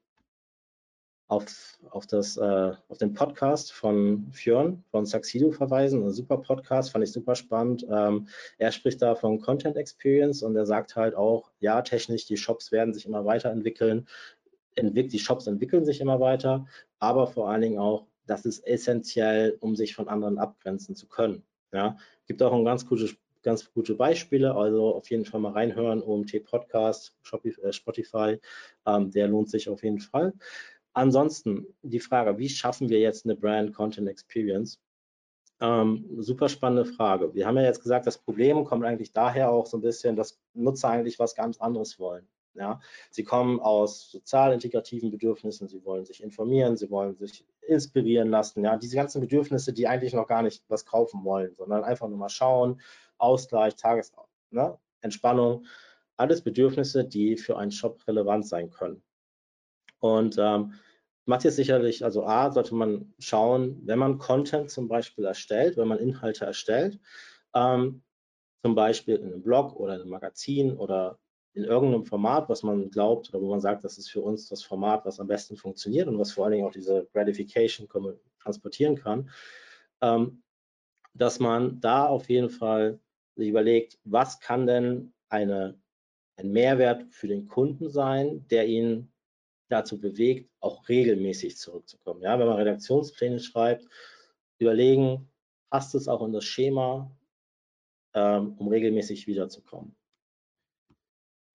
[1.30, 6.02] auf, auf, das, äh, auf den Podcast von Fjörn von Saxido verweisen.
[6.02, 7.86] Ein super Podcast, fand ich super spannend.
[7.88, 8.26] Ähm,
[8.58, 12.72] er spricht da von Content Experience und er sagt halt auch, ja, technisch, die Shops
[12.72, 14.08] werden sich immer weiterentwickeln.
[14.74, 16.66] Entwick die Shops entwickeln sich immer weiter,
[16.98, 21.44] aber vor allen Dingen auch, das ist essentiell, um sich von anderen abgrenzen zu können.
[21.72, 26.02] Ja, gibt auch ein ganz gutes ganz gute Beispiele, also auf jeden Fall mal reinhören,
[26.02, 28.38] OMT Podcast, äh, Spotify,
[28.84, 30.34] ähm, der lohnt sich auf jeden Fall.
[30.92, 34.80] Ansonsten die Frage, wie schaffen wir jetzt eine Brand Content Experience?
[35.60, 37.34] Ähm, super spannende Frage.
[37.34, 40.40] Wir haben ja jetzt gesagt, das Problem kommt eigentlich daher auch so ein bisschen, dass
[40.54, 42.26] Nutzer eigentlich was ganz anderes wollen.
[42.54, 48.28] Ja, sie kommen aus sozial integrativen Bedürfnissen, sie wollen sich informieren, sie wollen sich inspirieren
[48.28, 48.64] lassen.
[48.64, 52.18] Ja, diese ganzen Bedürfnisse, die eigentlich noch gar nicht was kaufen wollen, sondern einfach nur
[52.18, 52.80] mal schauen,
[53.18, 54.12] Ausgleich, Tages,
[54.50, 55.64] ne, Entspannung,
[56.16, 59.02] alles Bedürfnisse, die für einen Shop relevant sein können.
[60.00, 60.74] Und ähm,
[61.26, 65.88] macht jetzt sicherlich, also A, sollte man schauen, wenn man Content zum Beispiel erstellt, wenn
[65.88, 66.98] man Inhalte erstellt,
[67.54, 68.02] ähm,
[68.62, 71.18] zum Beispiel in einem Blog oder in einem Magazin oder
[71.54, 74.62] in irgendeinem Format, was man glaubt oder wo man sagt, das ist für uns das
[74.62, 77.88] Format, was am besten funktioniert und was vor allen Dingen auch diese Gratification
[78.40, 79.30] transportieren kann,
[80.00, 80.42] ähm,
[81.14, 83.00] dass man da auf jeden Fall
[83.34, 85.80] sich überlegt, was kann denn eine,
[86.36, 89.09] ein Mehrwert für den Kunden sein, der ihn
[89.70, 92.22] dazu bewegt, auch regelmäßig zurückzukommen.
[92.22, 93.86] Ja, wenn man Redaktionspläne schreibt,
[94.58, 95.30] überlegen,
[95.70, 97.10] passt es auch in das Schema,
[98.14, 99.94] ähm, um regelmäßig wiederzukommen.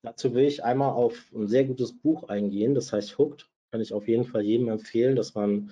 [0.04, 3.50] Dazu will ich einmal auf ein sehr gutes Buch eingehen, das heißt Hooked.
[3.72, 5.72] Kann ich auf jeden Fall jedem empfehlen, dass man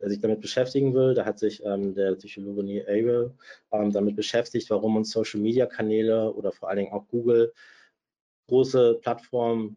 [0.00, 1.14] sich damit beschäftigen will.
[1.14, 3.34] Da hat sich ähm, der Psychologe Neil Abel
[3.72, 7.52] ähm, damit beschäftigt, warum uns Social Media Kanäle oder vor allen Dingen auch Google
[8.48, 9.76] große Plattformen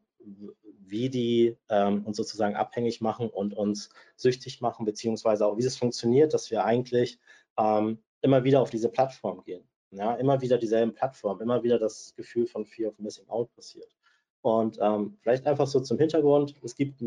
[0.79, 5.77] wie die ähm, uns sozusagen abhängig machen und uns süchtig machen, beziehungsweise auch wie es
[5.77, 7.19] funktioniert, dass wir eigentlich
[7.57, 9.67] ähm, immer wieder auf diese Plattform gehen.
[9.91, 13.95] Ja, immer wieder dieselben Plattformen, immer wieder das Gefühl von Fear of Missing Out passiert.
[14.41, 17.01] Und ähm, vielleicht einfach so zum Hintergrund, es gibt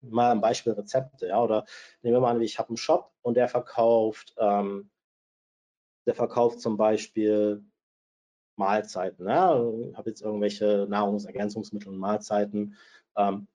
[0.00, 1.64] mal ein Beispiel Rezepte, ja, oder
[2.02, 4.90] nehmen wir mal an, ich habe einen Shop und der verkauft, ähm,
[6.06, 7.64] der verkauft zum Beispiel
[8.56, 9.26] Mahlzeiten.
[9.26, 9.50] Ja?
[9.94, 12.76] Habe jetzt irgendwelche Nahrungsergänzungsmittel und Mahlzeiten.
[13.16, 13.46] Ähm,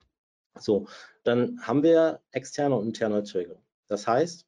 [0.58, 0.88] so,
[1.24, 3.62] dann haben wir externe und interne Trigger.
[3.88, 4.46] Das heißt,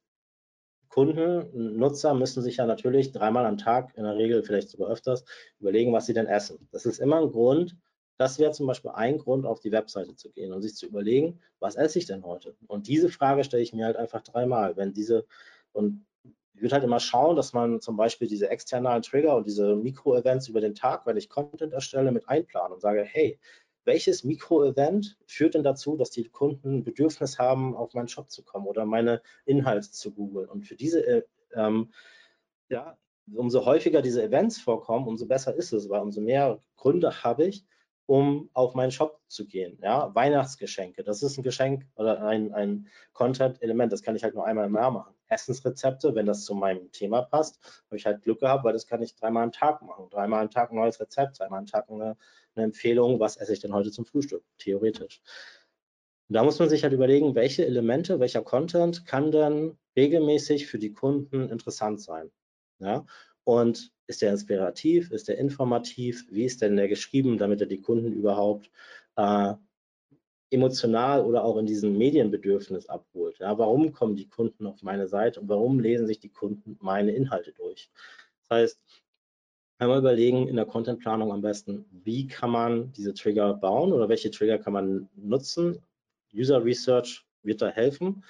[0.88, 5.24] Kunden, Nutzer müssen sich ja natürlich dreimal am Tag, in der Regel vielleicht sogar öfters,
[5.58, 6.68] überlegen, was sie denn essen.
[6.70, 7.76] Das ist immer ein Grund,
[8.18, 11.40] das wäre zum Beispiel ein Grund, auf die Webseite zu gehen und sich zu überlegen,
[11.60, 12.54] was esse ich denn heute?
[12.66, 14.76] Und diese Frage stelle ich mir halt einfach dreimal.
[14.76, 15.26] Wenn diese,
[15.72, 16.04] und
[16.54, 20.48] ich würde halt immer schauen, dass man zum Beispiel diese externen Trigger und diese Mikro-Events
[20.48, 23.38] über den Tag, wenn ich Content erstelle, mit einplanen und sage, hey,
[23.84, 28.44] welches Mikro-Event führt denn dazu, dass die Kunden ein Bedürfnis haben, auf meinen Shop zu
[28.44, 30.48] kommen oder meine Inhalte zu googeln?
[30.48, 31.22] Und für diese, äh,
[31.54, 31.92] ähm,
[32.68, 32.96] ja,
[33.34, 37.64] umso häufiger diese Events vorkommen, umso besser ist es, weil umso mehr Gründe habe ich,
[38.12, 39.78] um auf meinen Shop zu gehen.
[39.82, 44.44] Ja, Weihnachtsgeschenke, das ist ein Geschenk oder ein, ein Content-Element, das kann ich halt nur
[44.44, 45.14] einmal im Jahr machen.
[45.28, 49.00] Essensrezepte, wenn das zu meinem Thema passt, habe ich halt Glück gehabt, weil das kann
[49.00, 50.10] ich dreimal am Tag machen.
[50.10, 52.18] Dreimal am Tag ein neues Rezept, dreimal am Tag eine,
[52.54, 55.22] eine Empfehlung, was esse ich denn heute zum Frühstück, theoretisch.
[56.28, 60.78] Und da muss man sich halt überlegen, welche Elemente, welcher Content kann denn regelmäßig für
[60.78, 62.30] die Kunden interessant sein.
[62.78, 63.06] Ja?
[63.44, 65.10] Und ist der inspirativ?
[65.10, 66.26] Ist der informativ?
[66.30, 68.70] Wie ist denn der geschrieben, damit er die Kunden überhaupt
[69.16, 69.54] äh,
[70.50, 73.38] emotional oder auch in diesem Medienbedürfnis abholt?
[73.38, 77.12] Ja, warum kommen die Kunden auf meine Seite und warum lesen sich die Kunden meine
[77.12, 77.90] Inhalte durch?
[78.48, 78.80] Das heißt,
[79.78, 84.30] einmal überlegen in der Contentplanung am besten, wie kann man diese Trigger bauen oder welche
[84.30, 85.82] Trigger kann man nutzen.
[86.34, 88.22] User Research wird da helfen.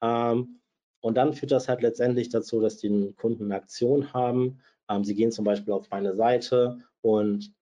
[0.00, 0.60] Ähm,
[1.00, 4.60] und dann führt das halt letztendlich dazu, dass die Kunden eine Aktion haben.
[4.88, 7.52] Ähm, sie gehen zum Beispiel auf meine Seite und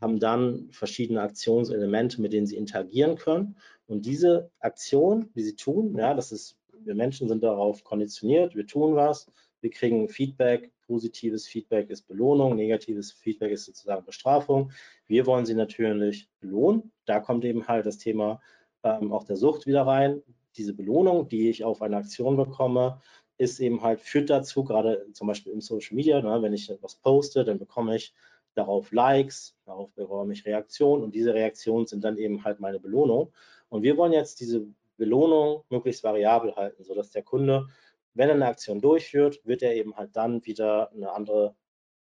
[0.00, 3.56] haben dann verschiedene Aktionselemente, mit denen sie interagieren können.
[3.86, 8.66] Und diese Aktion, die sie tun, ja, das ist, wir Menschen sind darauf konditioniert, wir
[8.66, 14.72] tun was, wir kriegen Feedback, positives Feedback ist Belohnung, negatives Feedback ist sozusagen Bestrafung.
[15.06, 16.92] Wir wollen sie natürlich belohnen.
[17.06, 18.42] Da kommt eben halt das Thema
[18.82, 20.22] ähm, auch der Sucht wieder rein
[20.56, 23.00] diese Belohnung, die ich auf eine Aktion bekomme,
[23.36, 26.96] ist eben halt, führt dazu, gerade zum Beispiel im Social Media, ne, wenn ich etwas
[26.96, 28.14] poste, dann bekomme ich
[28.54, 33.32] darauf Likes, darauf bekomme ich Reaktionen und diese Reaktionen sind dann eben halt meine Belohnung.
[33.68, 34.64] Und wir wollen jetzt diese
[34.96, 37.66] Belohnung möglichst variabel halten, sodass der Kunde,
[38.14, 41.56] wenn er eine Aktion durchführt, wird er eben halt dann wieder eine andere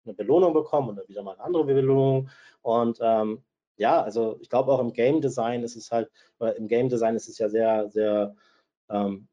[0.09, 2.31] eine Belohnung bekommen oder wieder mal eine andere Belohnung.
[2.63, 3.43] Und ähm,
[3.79, 7.17] ja, also ich glaube auch im Game Design ist es halt, oder im Game Design
[7.17, 8.35] ist es ja sehr, sehr,
[8.91, 9.29] ähm,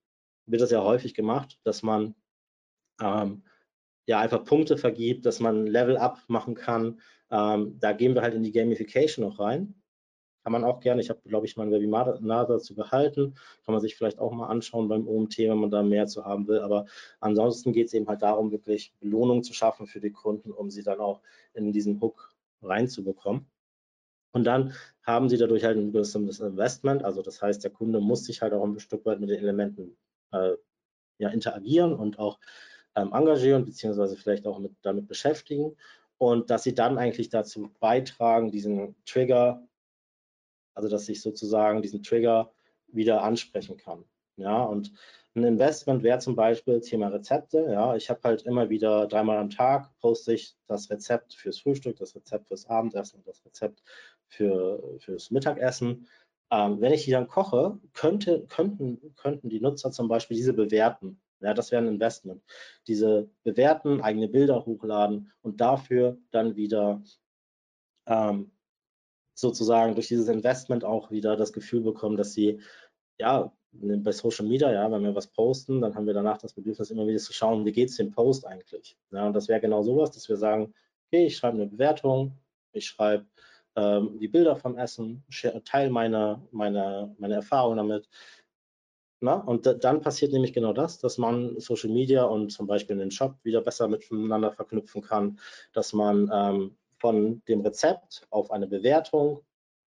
[0.45, 2.15] wird das ja häufig gemacht, dass man
[3.01, 3.43] ähm,
[4.08, 7.01] ja einfach Punkte vergibt, dass man Level Up machen kann.
[7.31, 9.75] Ähm, da gehen wir halt in die Gamification noch rein.
[10.43, 13.34] Kann man auch gerne, ich habe, glaube ich, mal ein Webinar dazu gehalten,
[13.65, 16.47] kann man sich vielleicht auch mal anschauen beim OMT, wenn man da mehr zu haben
[16.47, 16.60] will.
[16.60, 16.86] Aber
[17.19, 20.84] ansonsten geht es eben halt darum, wirklich Belohnung zu schaffen für die Kunden, um sie
[20.84, 21.21] dann auch
[21.55, 23.47] in diesen Hook reinzubekommen.
[24.35, 27.05] Und dann haben sie dadurch halt ein gewisses Investment.
[27.05, 29.95] Also das heißt, der Kunde muss sich halt auch ein Stück weit mit den Elementen
[30.33, 30.55] äh,
[31.19, 32.37] ja, interagieren und auch
[32.97, 35.77] ähm, engagieren, beziehungsweise vielleicht auch mit, damit beschäftigen.
[36.17, 39.65] Und dass sie dann eigentlich dazu beitragen, diesen Trigger,
[40.73, 42.51] also dass ich sozusagen diesen Trigger
[42.87, 44.03] wieder ansprechen kann.
[44.35, 44.91] Ja, und
[45.35, 47.67] ein Investment wäre zum Beispiel Thema Rezepte.
[47.69, 51.97] Ja, ich habe halt immer wieder dreimal am Tag poste ich das Rezept fürs Frühstück,
[51.97, 53.81] das Rezept fürs Abendessen und das Rezept
[54.27, 56.07] für, fürs Mittagessen.
[56.51, 61.19] Ähm, wenn ich die dann koche, könnte, könnten, könnten die Nutzer zum Beispiel diese bewerten.
[61.41, 62.43] Ja, das wäre ein Investment.
[62.88, 67.03] Diese bewerten, eigene Bilder hochladen und dafür dann wieder
[68.07, 68.51] ähm,
[69.33, 72.61] sozusagen durch dieses Investment auch wieder das Gefühl bekommen, dass sie
[73.19, 76.91] ja bei Social Media, ja, wenn wir was posten, dann haben wir danach das Bedürfnis,
[76.91, 78.97] immer wieder zu schauen, wie geht es dem Post eigentlich.
[79.11, 80.73] Ja, und das wäre genau sowas, dass wir sagen,
[81.07, 82.38] okay, ich schreibe eine Bewertung,
[82.71, 83.25] ich schreibe
[83.75, 85.23] ähm, die Bilder vom Essen,
[85.65, 88.09] teile meine, meine, meine Erfahrungen damit.
[89.21, 93.11] Na, und dann passiert nämlich genau das, dass man Social Media und zum Beispiel den
[93.11, 95.39] Shop wieder besser miteinander verknüpfen kann,
[95.73, 99.41] dass man ähm, von dem Rezept auf eine Bewertung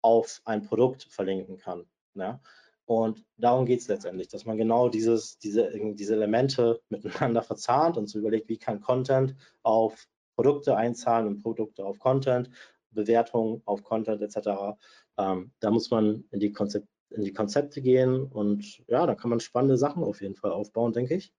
[0.03, 1.87] auf ein Produkt verlinken kann.
[2.15, 2.41] Ja?
[2.85, 8.09] Und darum geht es letztendlich, dass man genau dieses, diese, diese Elemente miteinander verzahnt und
[8.09, 12.51] so überlegt, wie kann Content auf Produkte einzahlen und Produkte auf Content
[12.93, 14.77] Bewertung auf Content etc.
[15.19, 19.31] Ähm, da muss man in die, Konzept, in die Konzepte gehen und ja, da kann
[19.31, 21.33] man spannende Sachen auf jeden Fall aufbauen, denke ich.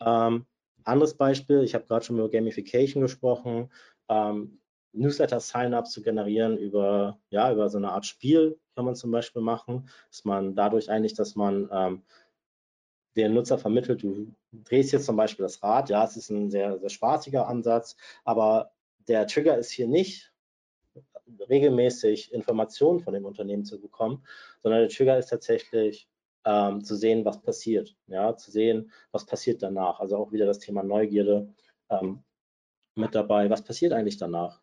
[0.00, 0.46] Ähm,
[0.84, 3.70] anderes Beispiel, ich habe gerade schon über Gamification gesprochen,
[4.08, 4.60] ähm,
[4.92, 9.88] Newsletter-Sign-ups zu generieren über, ja, über so eine Art Spiel kann man zum Beispiel machen,
[10.10, 12.02] dass man dadurch eigentlich, dass man ähm,
[13.16, 16.78] den Nutzer vermittelt, du drehst jetzt zum Beispiel das Rad, ja, es ist ein sehr,
[16.78, 18.72] sehr spaßiger Ansatz, aber
[19.08, 20.29] der Trigger ist hier nicht,
[21.48, 24.24] regelmäßig Informationen von dem Unternehmen zu bekommen,
[24.62, 26.08] sondern der Trigger ist tatsächlich
[26.44, 30.00] ähm, zu sehen, was passiert, ja, zu sehen, was passiert danach.
[30.00, 31.52] Also auch wieder das Thema Neugierde
[31.90, 32.22] ähm,
[32.94, 33.50] mit dabei.
[33.50, 34.60] Was passiert eigentlich danach?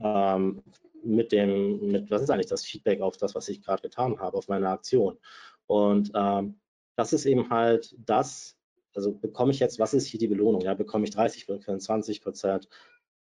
[0.00, 0.62] Ähm,
[1.02, 4.36] mit dem, mit was ist eigentlich das Feedback auf das, was ich gerade getan habe,
[4.36, 5.18] auf meine Aktion?
[5.66, 6.60] Und ähm,
[6.96, 8.56] das ist eben halt das,
[8.94, 10.60] also bekomme ich jetzt, was ist hier die Belohnung?
[10.62, 12.68] Ja, bekomme ich 30 Prozent, 20 Prozent,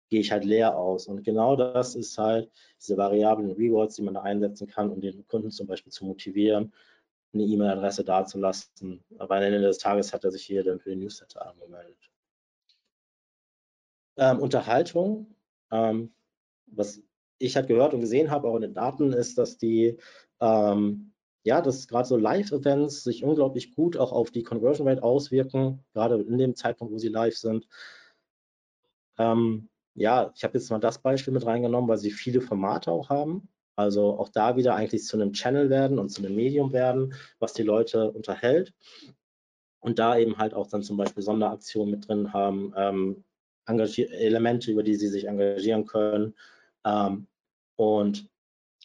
[0.09, 1.07] gehe ich halt leer aus.
[1.07, 5.27] Und genau das ist halt diese variablen Rewards, die man da einsetzen kann, um den
[5.27, 6.73] Kunden zum Beispiel zu motivieren,
[7.33, 9.05] eine E-Mail-Adresse dazulassen.
[9.19, 11.99] Aber am Ende des Tages hat er sich hier dann für den Newsletter angemeldet.
[14.17, 15.35] Ähm, Unterhaltung,
[15.71, 16.15] ähm,
[16.67, 17.03] was
[17.39, 19.99] ich halt gehört und gesehen habe, auch in den Daten, ist, dass die
[20.41, 21.13] ähm,
[21.47, 26.21] ja, dass gerade so Live-Events sich unglaublich gut auch auf die Conversion Rate auswirken, gerade
[26.21, 27.69] in dem Zeitpunkt, wo sie live sind.
[29.17, 33.09] Ähm, ja, ich habe jetzt mal das Beispiel mit reingenommen, weil sie viele Formate auch
[33.09, 33.49] haben.
[33.77, 37.53] Also auch da wieder eigentlich zu einem Channel werden und zu einem Medium werden, was
[37.53, 38.73] die Leute unterhält.
[39.81, 43.25] Und da eben halt auch dann zum Beispiel Sonderaktionen mit drin haben, ähm,
[43.67, 46.35] Elemente, über die sie sich engagieren können.
[46.85, 47.27] Ähm,
[47.77, 48.29] und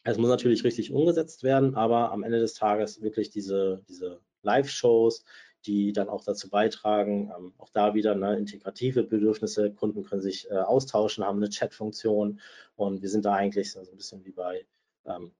[0.04, 5.24] es muss natürlich richtig umgesetzt werden, aber am Ende des Tages wirklich diese, diese Live-Shows,
[5.66, 10.50] die dann auch dazu beitragen, ähm, auch da wieder ne, integrative Bedürfnisse, Kunden können sich
[10.50, 12.40] äh, austauschen, haben eine Chat-Funktion
[12.76, 14.66] und wir sind da eigentlich so ein bisschen wie bei
[15.06, 15.32] ähm,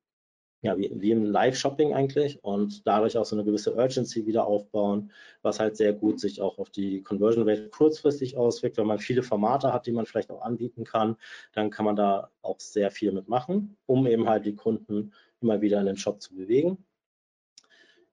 [0.64, 5.12] ja, wie, wie im Live-Shopping eigentlich und dadurch auch so eine gewisse Urgency wieder aufbauen,
[5.42, 8.78] was halt sehr gut sich auch auf die Conversion Rate kurzfristig auswirkt.
[8.78, 11.18] Wenn man viele Formate hat, die man vielleicht auch anbieten kann,
[11.54, 15.80] dann kann man da auch sehr viel mitmachen, um eben halt die Kunden immer wieder
[15.80, 16.86] in den Shop zu bewegen.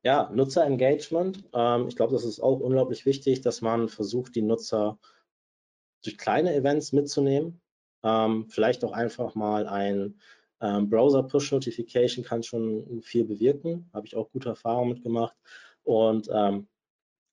[0.04, 1.44] Ja, Nutzer-Engagement.
[1.52, 4.98] Ähm, ich glaube, das ist auch unglaublich wichtig, dass man versucht, die Nutzer
[6.04, 7.60] durch kleine Events mitzunehmen.
[8.04, 10.20] Ähm, vielleicht auch einfach mal ein
[10.60, 15.36] ähm, Browser Push Notification kann schon viel bewirken, habe ich auch gute Erfahrungen mitgemacht.
[15.84, 16.68] Und ähm,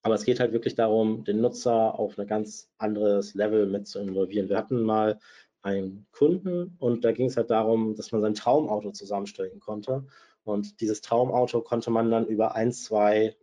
[0.04, 4.00] aber es geht halt wirklich darum, den Nutzer auf ein ganz anderes Level mit zu
[4.00, 4.50] involvieren.
[4.50, 5.20] Wir hatten mal
[5.64, 10.06] einen Kunden und da ging es halt darum, dass man sein Traumauto zusammenstellen konnte.
[10.46, 13.36] Und dieses Traumauto konnte man dann über ein, zwei,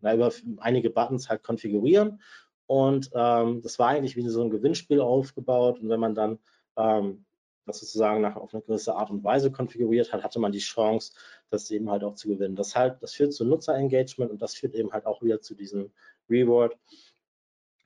[0.00, 2.20] na, über einige Buttons halt konfigurieren.
[2.66, 5.80] Und ähm, das war eigentlich wie so ein Gewinnspiel aufgebaut.
[5.80, 6.38] Und wenn man dann
[6.76, 7.24] ähm,
[7.68, 11.12] das sozusagen nach, auf eine gewisse Art und Weise konfiguriert hat, hatte man die Chance,
[11.50, 12.56] das eben halt auch zu gewinnen.
[12.56, 15.92] Das, halt, das führt zu Nutzerengagement und das führt eben halt auch wieder zu diesem
[16.28, 16.76] Reward,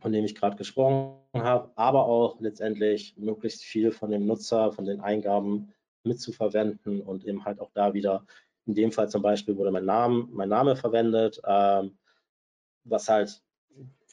[0.00, 4.85] von dem ich gerade gesprochen habe, aber auch letztendlich möglichst viel von dem Nutzer, von
[4.85, 5.72] den Eingaben
[6.04, 8.26] mitzuverwenden und eben halt auch da wieder,
[8.66, 11.98] in dem Fall zum Beispiel wurde mein Name, mein Name verwendet, ähm,
[12.85, 13.42] was halt,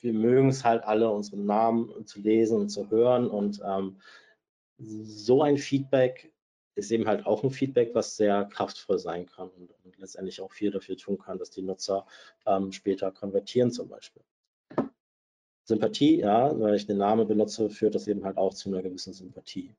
[0.02, 4.00] wir mögen es halt alle, unseren Namen zu lesen und zu hören und ähm,
[4.78, 6.32] so ein Feedback
[6.76, 10.52] ist eben halt auch ein Feedback, was sehr kraftvoll sein kann und, und letztendlich auch
[10.52, 12.06] viel dafür tun kann, dass die Nutzer
[12.46, 14.24] ähm, später konvertieren zum Beispiel.
[15.66, 19.14] Sympathie, ja, weil ich den Namen benutze, führt das eben halt auch zu einer gewissen
[19.14, 19.76] Sympathie.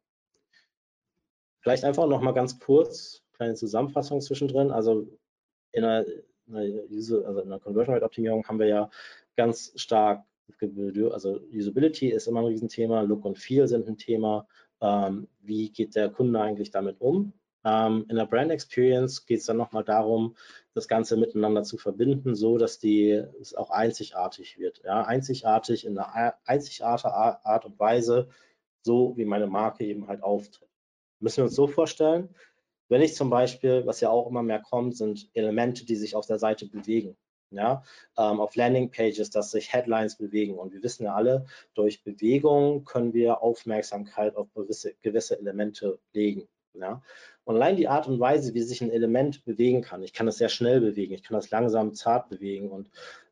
[1.60, 4.70] Vielleicht einfach noch mal ganz kurz, kleine Zusammenfassung zwischendrin.
[4.70, 5.06] Also
[5.72, 6.04] in einer,
[6.52, 8.90] also in einer Conversion Rate Optimierung haben wir ja
[9.36, 10.24] ganz stark,
[10.60, 14.46] also Usability ist immer ein Riesenthema, Look und Feel sind ein Thema,
[14.82, 17.32] ähm, wie geht der Kunde eigentlich damit um.
[17.64, 20.36] Ähm, in der Brand Experience geht es dann nochmal darum,
[20.74, 24.82] das Ganze miteinander zu verbinden, so dass die es auch einzigartig wird.
[24.84, 28.28] Ja, einzigartig in einer einzigartigen Art und Weise,
[28.82, 30.68] so wie meine Marke eben halt auftritt.
[31.20, 32.34] Müssen wir uns so vorstellen,
[32.90, 36.26] wenn ich zum Beispiel, was ja auch immer mehr kommt, sind Elemente, die sich auf
[36.26, 37.16] der Seite bewegen
[37.50, 37.82] ja,
[38.16, 40.58] ähm, auf Landingpages, dass sich Headlines bewegen.
[40.58, 46.48] Und wir wissen ja alle, durch Bewegung können wir Aufmerksamkeit auf gewisse, gewisse Elemente legen.
[46.74, 47.02] Ja.
[47.44, 50.38] Und allein die Art und Weise, wie sich ein Element bewegen kann, ich kann es
[50.38, 52.90] sehr schnell bewegen, ich kann das langsam zart bewegen und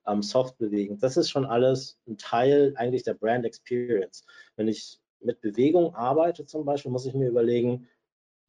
[0.08, 4.24] ähm, soft bewegen, das ist schon alles ein Teil eigentlich der Brand Experience.
[4.56, 7.86] Wenn ich mit Bewegung arbeite zum Beispiel, muss ich mir überlegen,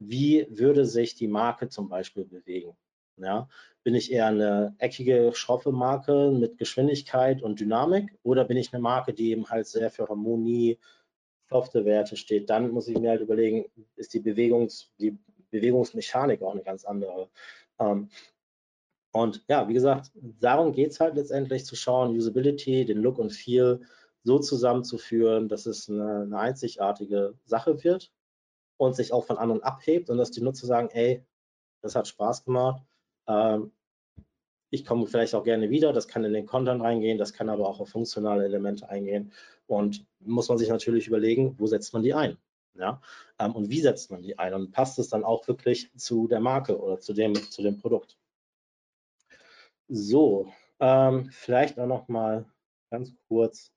[0.00, 2.76] wie würde sich die Marke zum Beispiel bewegen.
[3.16, 3.48] Ja?
[3.84, 8.82] Bin ich eher eine eckige, schroffe Marke mit Geschwindigkeit und Dynamik oder bin ich eine
[8.82, 10.78] Marke, die eben halt sehr für Harmonie,
[11.48, 12.50] softe Werte steht?
[12.50, 13.66] Dann muss ich mir halt überlegen,
[13.96, 15.18] ist die, Bewegungs-, die
[15.50, 17.28] Bewegungsmechanik auch eine ganz andere.
[17.78, 18.08] Ähm,
[19.12, 23.32] und ja, wie gesagt, darum geht es halt letztendlich zu schauen, Usability, den Look und
[23.32, 23.82] Feel
[24.22, 28.12] so zusammenzuführen, dass es eine, eine einzigartige Sache wird
[28.80, 31.24] und sich auch von anderen abhebt und dass die Nutzer sagen, ey,
[31.82, 32.82] das hat Spaß gemacht,
[33.26, 33.72] ähm,
[34.70, 37.68] ich komme vielleicht auch gerne wieder, das kann in den Content reingehen, das kann aber
[37.68, 39.32] auch auf funktionale Elemente eingehen
[39.66, 42.38] und muss man sich natürlich überlegen, wo setzt man die ein?
[42.74, 43.00] Ja?
[43.38, 44.54] Ähm, und wie setzt man die ein?
[44.54, 48.16] Und passt es dann auch wirklich zu der Marke oder zu dem, zu dem Produkt?
[49.88, 50.50] So,
[50.80, 52.46] Ähm, vielleicht auch noch mal
[52.90, 53.72] ganz kurz,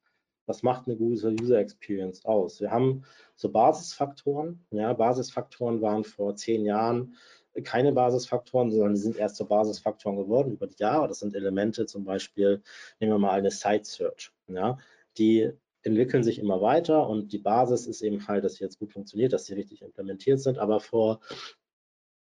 [0.45, 2.61] was macht eine gute User Experience aus?
[2.61, 3.03] Wir haben
[3.35, 4.65] so Basisfaktoren.
[4.71, 7.15] Ja, Basisfaktoren waren vor zehn Jahren
[7.63, 11.07] keine Basisfaktoren, sondern die sind erst zu Basisfaktoren geworden über die Jahre.
[11.07, 12.63] Das sind Elemente, zum Beispiel,
[12.99, 14.31] nehmen wir mal eine Site Search.
[14.47, 14.77] Ja,
[15.17, 15.51] die
[15.83, 19.33] entwickeln sich immer weiter und die Basis ist eben halt, dass sie jetzt gut funktioniert,
[19.33, 20.57] dass sie richtig implementiert sind.
[20.57, 21.19] Aber vor,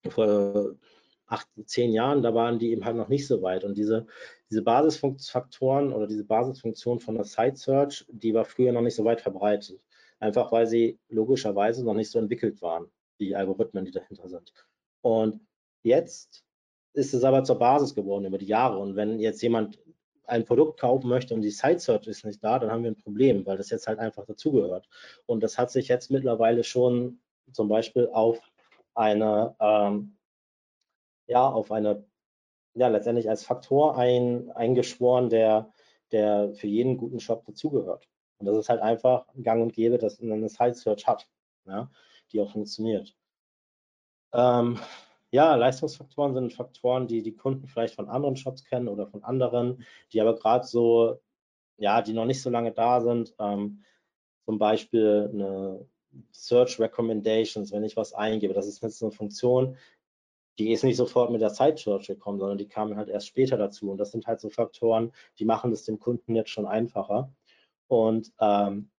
[0.09, 0.75] vor
[1.33, 3.65] acht, zehn Jahren, da waren die eben halt noch nicht so weit.
[3.65, 4.07] Und diese,
[4.51, 9.05] diese Basisfaktoren oder diese Basisfunktion von der Site Search, die war früher noch nicht so
[9.05, 9.81] weit verbreitet.
[10.21, 12.87] Einfach weil sie logischerweise noch nicht so entwickelt waren,
[13.19, 14.53] die Algorithmen, die dahinter sind.
[15.01, 15.41] Und
[15.83, 16.45] jetzt
[16.93, 18.79] ist es aber zur Basis geworden über die Jahre.
[18.79, 19.79] Und wenn jetzt jemand
[20.27, 23.03] ein Produkt kaufen möchte und die Site Search ist nicht da, dann haben wir ein
[23.03, 24.87] Problem, weil das jetzt halt einfach dazugehört.
[25.27, 27.21] Und das hat sich jetzt mittlerweile schon
[27.53, 28.39] zum Beispiel auf
[28.95, 30.17] eine, ähm,
[31.27, 32.05] ja, auf eine,
[32.75, 35.73] ja, letztendlich als Faktor ein, eingeschworen, der,
[36.11, 38.09] der für jeden guten Shop dazugehört.
[38.39, 41.29] Und das ist halt einfach gang und gäbe, dass man eine Site Search hat,
[41.67, 41.91] ja,
[42.33, 43.15] die auch funktioniert.
[44.33, 44.79] Ähm,
[45.31, 49.85] ja, Leistungsfaktoren sind Faktoren, die die Kunden vielleicht von anderen Shops kennen oder von anderen,
[50.13, 51.21] die aber gerade so,
[51.79, 53.35] ja, die noch nicht so lange da sind.
[53.39, 53.83] Ähm,
[54.45, 55.87] zum Beispiel eine
[56.33, 59.77] Search Recommendations, wenn ich was eingebe, das ist jetzt eine Funktion,
[60.59, 63.91] die ist nicht sofort mit der Search gekommen, sondern die kamen halt erst später dazu.
[63.91, 67.33] Und das sind halt so Faktoren, die machen es dem Kunden jetzt schon einfacher.
[67.89, 68.91] Und ähm,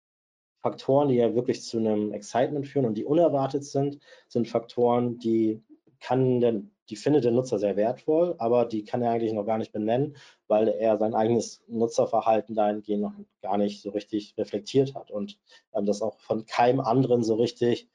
[0.61, 5.61] Faktoren, die ja wirklich zu einem Excitement führen und die unerwartet sind, sind Faktoren, die
[5.99, 9.57] kann denn, die findet der Nutzer sehr wertvoll, aber die kann er eigentlich noch gar
[9.57, 10.15] nicht benennen,
[10.47, 15.37] weil er sein eigenes Nutzerverhalten dahingehend noch gar nicht so richtig reflektiert hat und
[15.73, 17.89] ähm, das auch von keinem anderen so richtig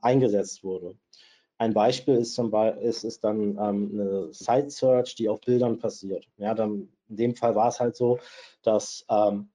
[0.00, 0.96] eingesetzt wurde.
[1.58, 5.78] Ein Beispiel ist, zum Beispiel, ist, ist dann ähm, eine Site Search, die auf Bildern
[5.78, 6.26] passiert.
[6.36, 8.18] Ja, dann in dem Fall war es halt so,
[8.62, 9.50] dass ähm,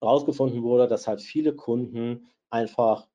[0.00, 3.08] wurde, dass halt viele Kunden einfach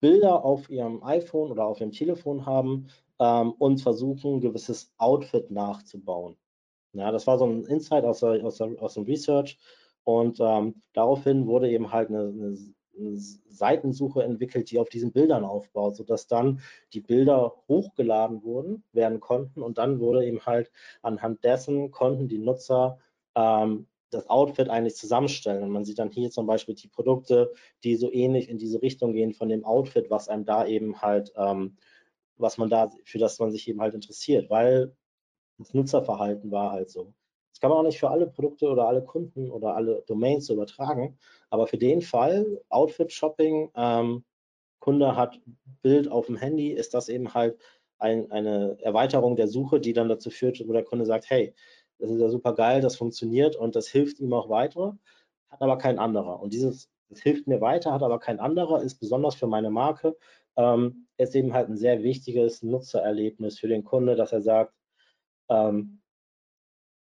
[0.00, 2.88] Bilder auf ihrem iPhone oder auf ihrem Telefon haben
[3.18, 6.36] ähm, und versuchen, ein gewisses Outfit nachzubauen.
[6.92, 9.58] Ja, das war so ein Insight aus, aus, aus dem Research
[10.04, 12.56] und ähm, daraufhin wurde eben halt eine, eine,
[13.48, 16.60] Seitensuche entwickelt, die auf diesen Bildern aufbaut, sodass dann
[16.92, 20.70] die Bilder hochgeladen wurden, werden konnten und dann wurde eben halt
[21.02, 22.98] anhand dessen konnten die Nutzer
[23.34, 25.62] ähm, das Outfit eigentlich zusammenstellen.
[25.62, 27.52] Und man sieht dann hier zum Beispiel die Produkte,
[27.84, 31.32] die so ähnlich in diese Richtung gehen von dem Outfit, was einem da eben halt,
[31.36, 31.76] ähm,
[32.36, 34.96] was man da, für das man sich eben halt interessiert, weil
[35.58, 37.14] das Nutzerverhalten war halt so.
[37.52, 41.18] Das kann man auch nicht für alle Produkte oder alle Kunden oder alle Domains übertragen,
[41.50, 44.24] aber für den Fall, Outfit-Shopping, ähm,
[44.78, 45.40] Kunde hat
[45.82, 47.58] Bild auf dem Handy, ist das eben halt
[47.98, 51.54] ein, eine Erweiterung der Suche, die dann dazu führt, wo der Kunde sagt, hey,
[51.98, 54.98] das ist ja super geil, das funktioniert und das hilft ihm auch weiter,
[55.50, 56.40] hat aber kein anderer.
[56.40, 60.16] Und dieses, das hilft mir weiter, hat aber kein anderer, ist besonders für meine Marke,
[60.56, 64.74] ähm, ist eben halt ein sehr wichtiges Nutzererlebnis für den Kunde, dass er sagt,
[65.50, 65.99] ähm,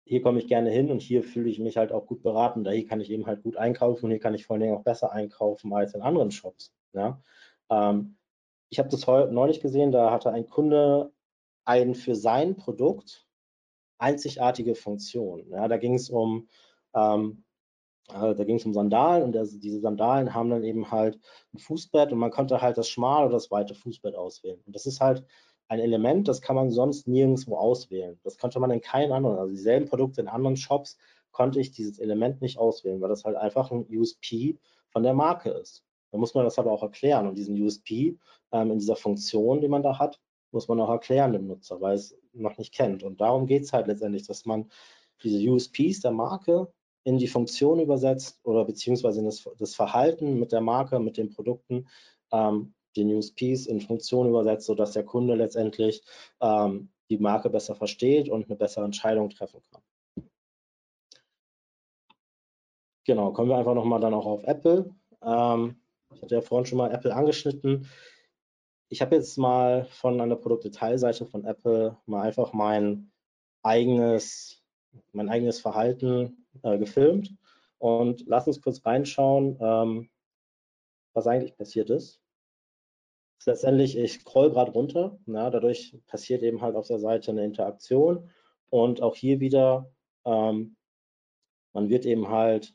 [0.05, 2.64] hier komme ich gerne hin und hier fühle ich mich halt auch gut beraten.
[2.64, 4.76] Da hier kann ich eben halt gut einkaufen und hier kann ich vor allen Dingen
[4.76, 6.74] auch besser einkaufen als in anderen Shops.
[6.92, 7.22] Ja?
[7.70, 8.16] Ähm,
[8.68, 11.12] ich habe das neulich gesehen, da hatte ein Kunde
[11.64, 13.26] ein für sein Produkt
[13.98, 15.48] einzigartige Funktion.
[15.50, 16.48] Ja, da ging es um,
[16.94, 17.44] ähm,
[18.09, 21.20] äh, da ging es um Sandalen und das, diese Sandalen haben dann eben halt
[21.55, 24.61] ein Fußbett und man konnte halt das schmale oder das weite Fußbett auswählen.
[24.66, 25.24] Und das ist halt
[25.72, 28.20] ein Element, das kann man sonst nirgendwo auswählen.
[28.24, 30.98] Das konnte man in keinen anderen, also dieselben Produkte in anderen Shops
[31.30, 34.58] konnte ich dieses Element nicht auswählen, weil das halt einfach ein USP
[34.90, 35.82] von der Marke ist.
[36.10, 38.18] Da muss man das aber auch erklären und diesen USP
[38.52, 40.20] ähm, in dieser Funktion, die man da hat,
[40.50, 43.02] muss man auch erklären dem Nutzer, weil es noch nicht kennt.
[43.02, 44.70] Und darum geht es halt letztendlich, dass man
[45.22, 46.70] diese USPs der Marke
[47.04, 51.30] in die Funktion übersetzt oder beziehungsweise in das, das Verhalten mit der Marke, mit den
[51.30, 51.88] Produkten,
[52.30, 56.03] ähm, den USPs in Funktion übersetzt, sodass der Kunde letztendlich
[56.40, 59.82] ähm, die Marke besser versteht und eine bessere Entscheidung treffen kann.
[63.05, 64.95] Genau, kommen wir einfach nochmal dann auch auf Apple.
[65.22, 65.76] Ähm,
[66.14, 67.88] ich hatte ja vorhin schon mal Apple angeschnitten
[68.93, 73.11] ich habe jetzt mal von einer Produktdetailseite von Apple mal einfach mein
[73.62, 74.62] eigenes,
[75.12, 77.34] mein eigenes Verhalten äh, gefilmt
[77.78, 80.11] und lass uns kurz reinschauen, ähm,
[81.14, 82.21] was eigentlich passiert ist.
[83.47, 88.30] Letztendlich, ich scroll gerade runter, na, dadurch passiert eben halt auf der Seite eine Interaktion
[88.70, 89.93] und auch hier wieder,
[90.24, 90.76] ähm,
[91.72, 92.74] man wird eben halt,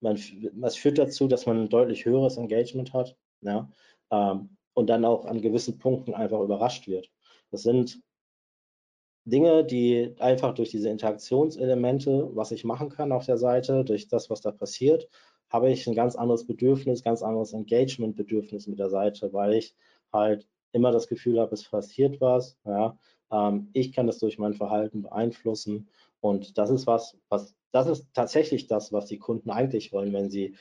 [0.00, 0.18] man,
[0.54, 3.16] das führt dazu, dass man ein deutlich höheres Engagement hat.
[3.40, 3.70] Ja
[4.12, 7.10] ähm, und dann auch an gewissen Punkten einfach überrascht wird.
[7.50, 8.00] Das sind
[9.24, 14.30] Dinge, die einfach durch diese Interaktionselemente, was ich machen kann auf der Seite, durch das,
[14.30, 15.08] was da passiert,
[15.52, 19.74] habe ich ein ganz anderes Bedürfnis, ganz anderes Engagement-Bedürfnis mit der Seite, weil ich
[20.12, 22.56] halt immer das Gefühl habe, es passiert was.
[22.64, 22.98] Ja,
[23.30, 25.88] ähm, ich kann das durch mein Verhalten beeinflussen
[26.20, 30.30] und das ist was, was das ist tatsächlich das, was die Kunden eigentlich wollen, wenn
[30.30, 30.56] sie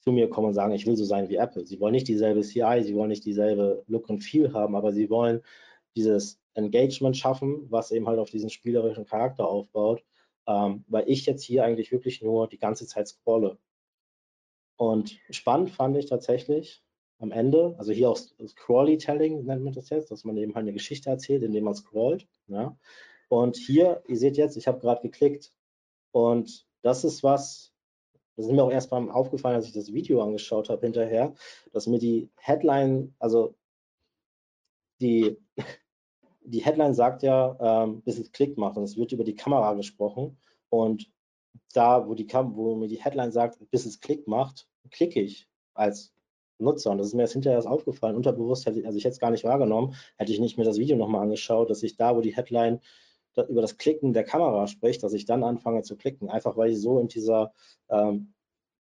[0.00, 1.66] zu mir kommen und sagen, ich will so sein wie Apple.
[1.66, 5.10] Sie wollen nicht dieselbe CI, sie wollen nicht dieselbe Look und Feel haben, aber sie
[5.10, 5.42] wollen
[5.96, 10.02] dieses Engagement schaffen, was eben halt auf diesen spielerischen Charakter aufbaut,
[10.46, 13.58] ähm, weil ich jetzt hier eigentlich wirklich nur die ganze Zeit scrolle.
[14.80, 16.82] Und spannend fand ich tatsächlich
[17.18, 20.72] am Ende, also hier auch Scrollytelling nennt man das jetzt, dass man eben halt eine
[20.72, 22.26] Geschichte erzählt, indem man scrollt.
[22.46, 22.78] Ja.
[23.28, 25.52] Und hier, ihr seht jetzt, ich habe gerade geklickt
[26.12, 27.74] und das ist was,
[28.36, 31.34] das ist mir auch erst mal aufgefallen, als ich das Video angeschaut habe hinterher,
[31.74, 33.54] dass mir die Headline, also
[35.02, 35.36] die,
[36.40, 39.74] die Headline sagt ja, ähm, bis es Klick macht und es wird über die Kamera
[39.74, 40.38] gesprochen
[40.70, 41.12] und
[41.74, 46.12] da, wo, die wo mir die Headline sagt, bis es Klick macht, klicke ich als
[46.58, 46.90] Nutzer.
[46.90, 48.16] Und das ist mir jetzt hinterher erst aufgefallen.
[48.16, 50.78] Unterbewusst hätte ich, also ich hätte es gar nicht wahrgenommen, hätte ich nicht mir das
[50.78, 52.80] Video nochmal angeschaut, dass ich da, wo die Headline
[53.34, 56.28] da, über das Klicken der Kamera spricht, dass ich dann anfange zu klicken.
[56.28, 57.52] Einfach weil ich so in dieser
[57.88, 58.34] ähm,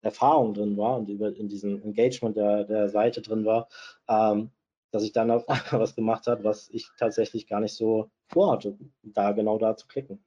[0.01, 3.67] Erfahrung drin war und über, in diesem Engagement der, der Seite drin war,
[4.07, 4.51] ähm,
[4.91, 9.31] dass ich dann auf was gemacht habe, was ich tatsächlich gar nicht so vorhatte, da
[9.31, 10.23] genau da zu klicken.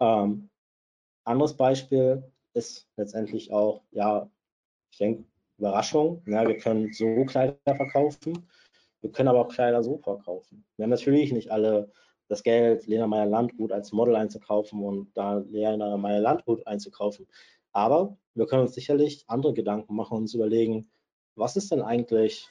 [0.00, 0.48] Ähm,
[1.24, 2.24] anderes Beispiel
[2.54, 4.28] ist letztendlich auch, ja,
[4.90, 5.24] ich denke,
[5.58, 6.22] Überraschung.
[6.26, 8.48] Ja, wir können so Kleider verkaufen,
[9.02, 10.64] wir können aber auch Kleider so verkaufen.
[10.76, 11.90] Wir haben natürlich nicht alle
[12.28, 17.26] das Geld, Lena Meyer Landgut als Model einzukaufen und da Lena Meyer Landgut einzukaufen.
[17.72, 20.90] Aber wir können uns sicherlich andere Gedanken machen und uns überlegen,
[21.34, 22.48] was ist denn eigentlich,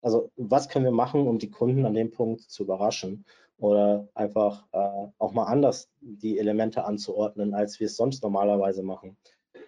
[0.00, 3.24] also was können wir machen, um die Kunden an dem Punkt zu überraschen
[3.58, 9.16] oder einfach äh, auch mal anders die Elemente anzuordnen, als wir es sonst normalerweise machen.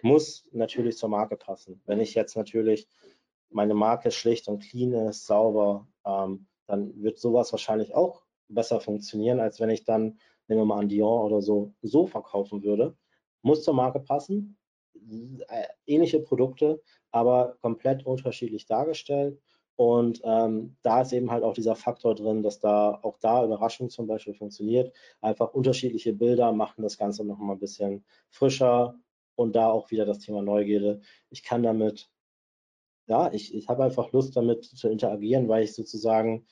[0.01, 1.81] Muss natürlich zur Marke passen.
[1.85, 2.87] Wenn ich jetzt natürlich
[3.49, 9.39] meine Marke schlicht und clean ist, sauber, ähm, dann wird sowas wahrscheinlich auch besser funktionieren,
[9.39, 12.95] als wenn ich dann, nehmen wir mal an Dior oder so, so verkaufen würde.
[13.41, 14.57] Muss zur Marke passen,
[15.47, 19.41] äh, ähnliche Produkte, aber komplett unterschiedlich dargestellt.
[19.81, 23.89] Und ähm, da ist eben halt auch dieser Faktor drin, dass da auch da Überraschung
[23.89, 24.93] zum Beispiel funktioniert.
[25.21, 28.93] Einfach unterschiedliche Bilder machen das Ganze noch mal ein bisschen frischer
[29.33, 31.01] und da auch wieder das Thema Neugierde.
[31.31, 32.11] Ich kann damit,
[33.07, 36.45] ja, ich, ich habe einfach Lust damit zu interagieren, weil ich sozusagen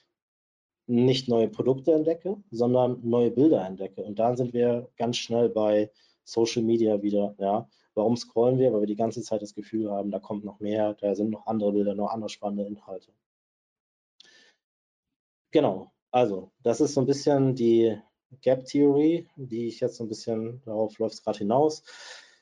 [0.88, 4.02] nicht neue Produkte entdecke, sondern neue Bilder entdecke.
[4.02, 5.92] Und da sind wir ganz schnell bei
[6.24, 7.70] Social Media wieder, ja.
[8.00, 8.72] Warum scrollen wir?
[8.72, 11.46] Weil wir die ganze Zeit das Gefühl haben, da kommt noch mehr, da sind noch
[11.48, 13.12] andere Bilder, noch andere spannende Inhalte.
[15.52, 18.00] Genau, also das ist so ein bisschen die
[18.42, 21.84] Gap-Theorie, die ich jetzt so ein bisschen, darauf läuft es gerade hinaus.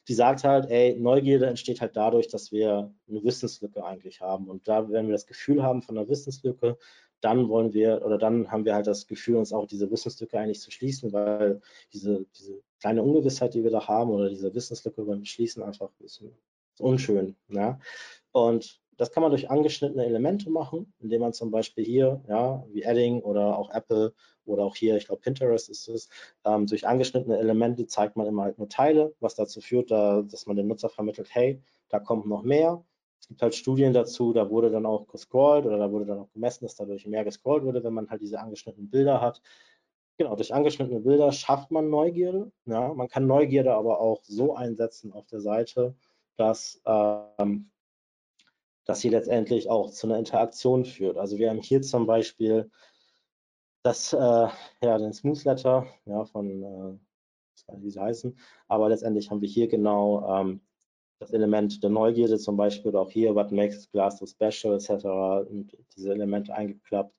[0.08, 4.48] Die sagt halt, ey, Neugierde entsteht halt dadurch, dass wir eine Wissenslücke eigentlich haben.
[4.48, 6.78] Und da, wenn wir das Gefühl haben von einer Wissenslücke,
[7.22, 10.62] dann wollen wir oder dann haben wir halt das Gefühl, uns auch diese Wissenslücke eigentlich
[10.62, 11.62] zu schließen, weil
[11.94, 16.24] diese, diese kleine Ungewissheit, die wir da haben oder diese Wissenslücke beim Schließen einfach ist,
[16.80, 17.36] unschön.
[17.50, 17.80] Ja?
[18.32, 22.86] Und das kann man durch angeschnittene Elemente machen, indem man zum Beispiel hier, ja, wie
[22.86, 24.14] Adding oder auch Apple
[24.46, 26.10] oder auch hier, ich glaube Pinterest ist es,
[26.46, 30.48] ähm, durch angeschnittene Elemente zeigt man immer halt nur Teile, was dazu führt, da, dass
[30.48, 32.84] man dem Nutzer vermittelt, hey, da kommt noch mehr
[33.20, 36.32] es gibt halt Studien dazu, da wurde dann auch gescrollt oder da wurde dann auch
[36.32, 39.42] gemessen, dass dadurch mehr gescrollt wurde, wenn man halt diese angeschnittenen Bilder hat.
[40.18, 42.52] Genau, durch angeschnittene Bilder schafft man Neugierde.
[42.66, 45.96] Ja, man kann Neugierde aber auch so einsetzen auf der Seite,
[46.38, 47.70] dass, ähm,
[48.86, 51.18] dass sie letztendlich auch zu einer Interaktion führt.
[51.18, 52.72] Also wir haben hier zum Beispiel
[53.84, 58.38] das, äh, ja, den Smoothletter ja, von, äh, wie sie heißen,
[58.68, 60.62] aber letztendlich haben wir hier genau ähm,
[61.20, 65.06] das Element der Neugierde zum Beispiel auch hier, what makes glass so special etc.
[65.50, 67.14] und diese Elemente eingeklappt.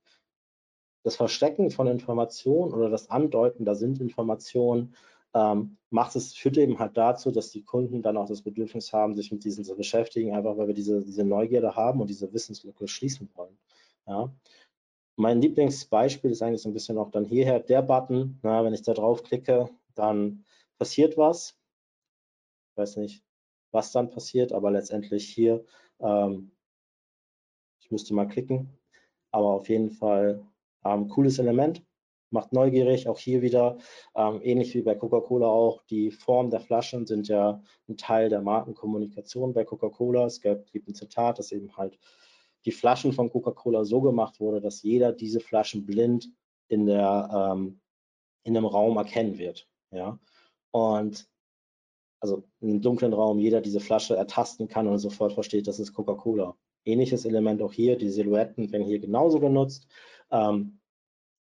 [1.08, 4.94] Das Verstecken von Informationen oder das Andeuten, da sind Informationen,
[5.32, 9.14] ähm, macht es, führt eben halt dazu, dass die Kunden dann auch das Bedürfnis haben,
[9.14, 12.86] sich mit diesen zu beschäftigen, einfach weil wir diese, diese Neugierde haben und diese Wissenslücke
[12.86, 13.56] schließen wollen.
[14.06, 14.30] Ja.
[15.16, 18.38] Mein Lieblingsbeispiel ist eigentlich so ein bisschen auch dann hierher der Button.
[18.42, 20.44] Na, wenn ich da drauf klicke, dann
[20.76, 21.58] passiert was.
[22.72, 23.24] Ich weiß nicht,
[23.70, 25.64] was dann passiert, aber letztendlich hier,
[26.00, 26.50] ähm,
[27.80, 28.68] ich müsste mal klicken,
[29.30, 30.46] aber auf jeden Fall
[30.84, 31.84] ähm, cooles Element,
[32.30, 33.78] macht neugierig, auch hier wieder,
[34.14, 38.42] ähm, ähnlich wie bei Coca-Cola auch, die Form der Flaschen sind ja ein Teil der
[38.42, 40.26] Markenkommunikation bei Coca-Cola.
[40.26, 41.98] Es gibt ein Zitat, dass eben halt
[42.64, 46.28] die Flaschen von Coca-Cola so gemacht wurde, dass jeder diese Flaschen blind
[46.68, 47.80] in der ähm,
[48.44, 49.68] in einem Raum erkennen wird.
[49.90, 50.18] Ja,
[50.70, 51.28] und
[52.20, 55.92] also in einem dunklen Raum jeder diese Flasche ertasten kann und sofort versteht, das ist
[55.92, 56.56] Coca-Cola.
[56.84, 59.86] Ähnliches Element auch hier, die Silhouetten werden hier genauso genutzt.
[60.30, 60.78] Ähm,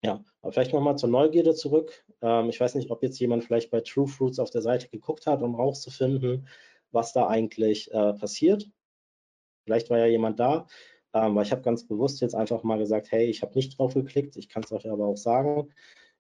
[0.04, 2.06] ja, aber vielleicht nochmal zur Neugierde zurück.
[2.22, 5.26] Ähm, ich weiß nicht, ob jetzt jemand vielleicht bei True Fruits auf der Seite geguckt
[5.26, 6.48] hat, um rauszufinden,
[6.92, 8.70] was da eigentlich äh, passiert.
[9.66, 10.68] Vielleicht war ja jemand da,
[11.14, 13.94] ähm, weil ich habe ganz bewusst jetzt einfach mal gesagt, hey, ich habe nicht drauf
[13.96, 15.74] geklickt, ich kann es euch aber auch sagen.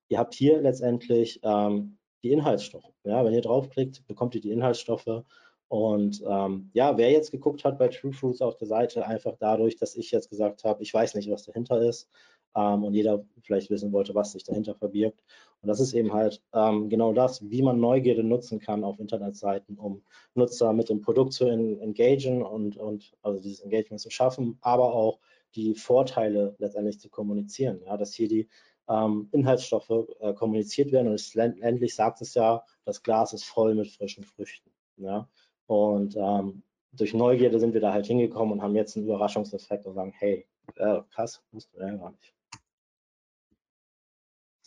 [0.09, 2.91] Ihr habt hier letztendlich ähm, die Inhaltsstoffe.
[3.03, 5.23] Ja, wenn ihr draufklickt, bekommt ihr die Inhaltsstoffe.
[5.69, 9.75] Und ähm, ja, wer jetzt geguckt hat bei True Fruits auf der Seite, einfach dadurch,
[9.75, 12.09] dass ich jetzt gesagt habe, ich weiß nicht, was dahinter ist
[12.55, 15.23] ähm, und jeder vielleicht wissen wollte, was sich dahinter verbirgt.
[15.61, 19.77] Und das ist eben halt ähm, genau das, wie man Neugierde nutzen kann auf Internetseiten,
[19.77, 20.03] um
[20.35, 25.19] Nutzer mit dem Produkt zu engagieren und, und also dieses Engagement zu schaffen, aber auch
[25.55, 27.81] die Vorteile letztendlich zu kommunizieren.
[27.85, 28.47] Ja, dass hier die
[28.89, 31.07] ähm, Inhaltsstoffe äh, kommuniziert werden.
[31.07, 34.71] Und es, endlich sagt es ja, das Glas ist voll mit frischen Früchten.
[34.97, 35.27] Ja?
[35.67, 39.93] Und ähm, durch Neugierde sind wir da halt hingekommen und haben jetzt einen Überraschungseffekt und
[39.93, 42.36] sagen, hey, äh, krass, wussten wir ja gar nicht.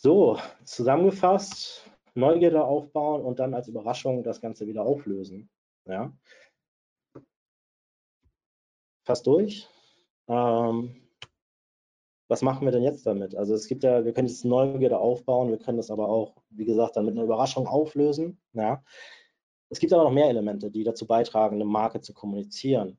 [0.03, 5.51] So, zusammengefasst, Neugierde aufbauen und dann als Überraschung das Ganze wieder auflösen.
[5.85, 6.11] Ja.
[9.05, 9.69] Fast durch.
[10.27, 11.07] Ähm,
[12.29, 13.35] was machen wir denn jetzt damit?
[13.35, 16.65] Also es gibt ja, wir können jetzt Neugierde aufbauen, wir können das aber auch, wie
[16.65, 18.41] gesagt, dann mit einer Überraschung auflösen.
[18.55, 18.83] Ja.
[19.69, 22.99] Es gibt aber noch mehr Elemente, die dazu beitragen, eine Marke zu kommunizieren.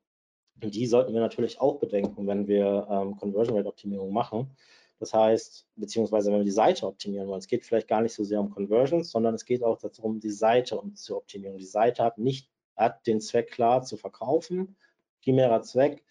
[0.61, 4.55] Und die sollten wir natürlich auch bedenken, wenn wir ähm, Conversion Rate Optimierung machen.
[5.01, 8.23] Das heißt, beziehungsweise wenn wir die Seite optimieren wollen, es geht vielleicht gar nicht so
[8.23, 11.57] sehr um Conversions, sondern es geht auch darum, die Seite zu optimieren.
[11.57, 14.75] Die Seite hat nicht hat den Zweck klar zu verkaufen,
[15.23, 16.03] primärer Zweck,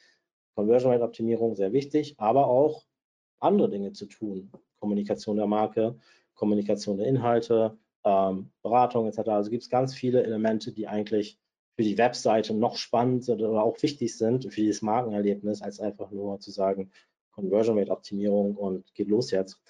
[0.57, 2.85] Conversion Rate Optimierung sehr wichtig, aber auch
[3.39, 4.51] andere Dinge zu tun.
[4.81, 5.97] Kommunikation der Marke,
[6.35, 9.29] Kommunikation der Inhalte, ähm, Beratung etc.
[9.29, 11.39] Also gibt es ganz viele Elemente, die eigentlich
[11.77, 16.11] für die Webseite noch spannend sind oder auch wichtig sind für dieses Markenerlebnis, als einfach
[16.11, 16.91] nur zu sagen,
[17.41, 19.61] Conversion Rate Optimierung und geht los jetzt.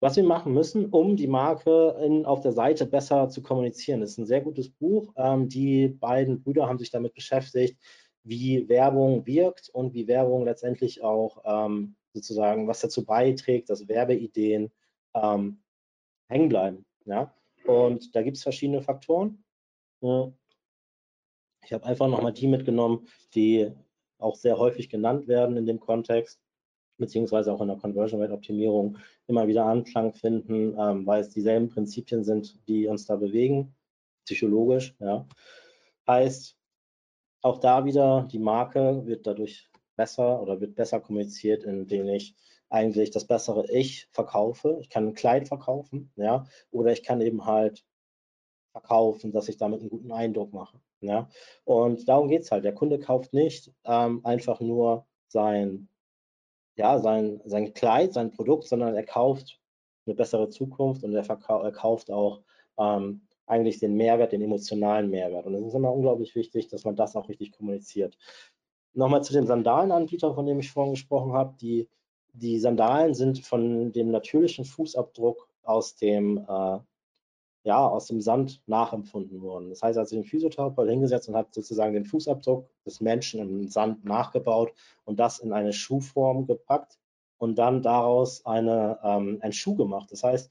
[0.00, 4.00] Was wir machen müssen, um die Marke in, auf der Seite besser zu kommunizieren.
[4.00, 5.12] Das ist ein sehr gutes Buch.
[5.16, 7.78] Ähm, die beiden Brüder haben sich damit beschäftigt,
[8.22, 14.70] wie Werbung wirkt und wie Werbung letztendlich auch ähm, sozusagen, was dazu beiträgt, dass Werbeideen
[15.14, 15.62] ähm,
[16.28, 16.84] hängen bleiben.
[17.06, 17.34] Ja?
[17.66, 19.42] Und da gibt es verschiedene Faktoren.
[20.02, 23.72] Ich habe einfach nochmal die mitgenommen, die
[24.18, 26.40] auch sehr häufig genannt werden in dem Kontext,
[26.98, 31.68] beziehungsweise auch in der Conversion Rate Optimierung immer wieder Anklang finden, ähm, weil es dieselben
[31.68, 33.74] Prinzipien sind, die uns da bewegen,
[34.24, 34.94] psychologisch.
[35.00, 35.26] Ja.
[36.06, 36.56] Heißt,
[37.42, 42.34] auch da wieder, die Marke wird dadurch besser oder wird besser kommuniziert, indem ich
[42.70, 44.78] eigentlich das bessere Ich verkaufe.
[44.80, 47.84] Ich kann ein Kleid verkaufen, ja, oder ich kann eben halt
[48.72, 50.80] verkaufen, dass ich damit einen guten Eindruck mache.
[51.00, 51.28] Ja.
[51.64, 52.64] Und darum geht es halt.
[52.64, 55.88] Der Kunde kauft nicht ähm, einfach nur sein,
[56.76, 59.60] ja, sein, sein Kleid, sein Produkt, sondern er kauft
[60.06, 62.40] eine bessere Zukunft und er, er kauft auch
[62.78, 65.46] ähm, eigentlich den Mehrwert, den emotionalen Mehrwert.
[65.46, 68.16] Und es ist immer unglaublich wichtig, dass man das auch richtig kommuniziert.
[68.94, 71.54] Nochmal zu dem Sandalenanbieter, von dem ich vorhin gesprochen habe.
[71.60, 71.88] Die,
[72.32, 76.78] die Sandalen sind von dem natürlichen Fußabdruck aus dem, äh,
[77.64, 79.70] ja, aus dem Sand nachempfunden worden.
[79.70, 84.04] Das heißt, also den Physiotherapeut hingesetzt und hat sozusagen den Fußabdruck des Menschen im Sand
[84.04, 84.72] nachgebaut
[85.04, 86.98] und das in eine Schuhform gepackt
[87.38, 90.12] und dann daraus eine, ähm, einen Schuh gemacht.
[90.12, 90.50] Das heißt,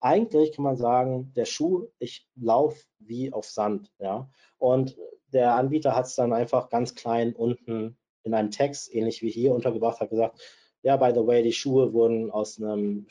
[0.00, 4.28] eigentlich kann man sagen, der Schuh, ich laufe wie auf Sand, ja.
[4.58, 4.96] Und
[5.32, 9.54] der Anbieter hat es dann einfach ganz klein unten in einem Text, ähnlich wie hier
[9.54, 10.38] untergebracht, hat gesagt,
[10.82, 13.06] ja, by the way, die Schuhe wurden aus einem,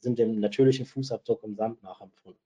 [0.00, 2.45] sind dem natürlichen Fußabdruck im Sand nachempfunden.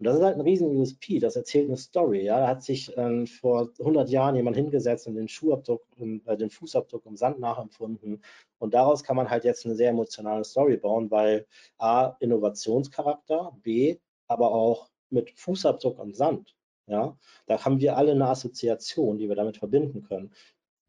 [0.00, 2.24] Und das ist halt ein riesen USP, das erzählt eine Story.
[2.24, 6.48] Ja, da hat sich ähm, vor 100 Jahren jemand hingesetzt und den Schuhabdruck, äh, den
[6.48, 8.24] Fußabdruck im Sand nachempfunden.
[8.58, 11.46] Und daraus kann man halt jetzt eine sehr emotionale Story bauen, weil
[11.76, 16.56] A, Innovationscharakter, B, aber auch mit Fußabdruck im Sand.
[16.86, 20.32] Ja, da haben wir alle eine Assoziation, die wir damit verbinden können.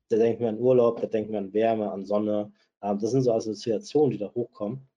[0.07, 2.53] Da denken wir an Urlaub, da denken wir an Wärme, an Sonne.
[2.81, 4.87] Ähm, das sind so Assoziationen, die da hochkommen.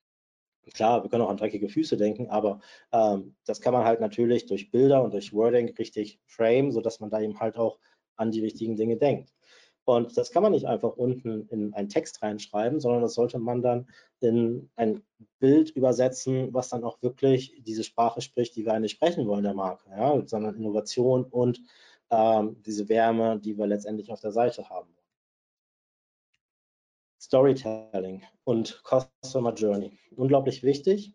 [0.73, 2.61] Klar, wir können auch an dreckige Füße denken, aber
[2.93, 7.11] ähm, das kann man halt natürlich durch Bilder und durch Wording richtig frame, sodass man
[7.11, 7.79] da eben halt auch
[8.17, 9.33] an die richtigen Dinge denkt.
[9.85, 13.61] Und das kann man nicht einfach unten in einen Text reinschreiben, sondern das sollte man
[13.61, 13.87] dann
[14.21, 15.03] in ein
[15.41, 19.53] Bild übersetzen, was dann auch wirklich diese Sprache spricht, die wir eigentlich sprechen wollen der
[19.53, 20.23] Marke, ja?
[20.27, 21.61] sondern Innovation und
[22.11, 24.89] ähm, diese Wärme, die wir letztendlich auf der Seite haben.
[27.25, 29.99] Storytelling und Customer Journey.
[30.15, 31.15] Unglaublich wichtig.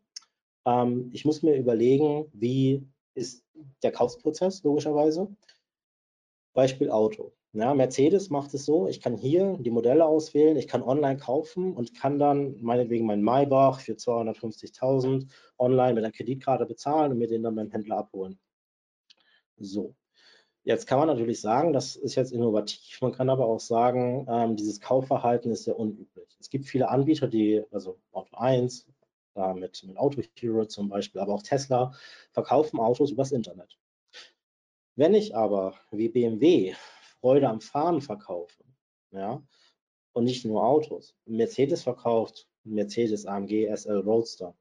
[0.66, 3.46] Ähm, ich muss mir überlegen, wie ist
[3.84, 5.30] der Kaufprozess logischerweise.
[6.54, 7.34] Beispiel Auto.
[7.54, 11.76] Ja, Mercedes macht es so, ich kann hier die Modelle auswählen, ich kann online kaufen
[11.76, 17.28] und kann dann meinetwegen meinen Maybach für 250.000 online mit einer Kreditkarte bezahlen und mir
[17.28, 18.40] den dann beim Händler abholen.
[19.58, 19.96] So,
[20.64, 24.56] jetzt kann man natürlich sagen, das ist jetzt innovativ, man kann aber auch sagen, ähm,
[24.56, 26.38] dieses Kaufverhalten ist sehr unüblich.
[26.40, 28.88] Es gibt viele Anbieter, die, also Auto 1,
[29.36, 31.94] äh, mit, mit Auto Hero zum Beispiel, aber auch Tesla,
[32.32, 33.78] verkaufen Autos übers Internet.
[34.96, 36.74] Wenn ich aber wie BMW
[37.22, 38.64] Freude am Fahren verkaufe,
[39.12, 39.42] ja,
[40.14, 41.16] und nicht nur Autos.
[41.26, 44.56] Mercedes verkauft Mercedes AMG SL Roadster.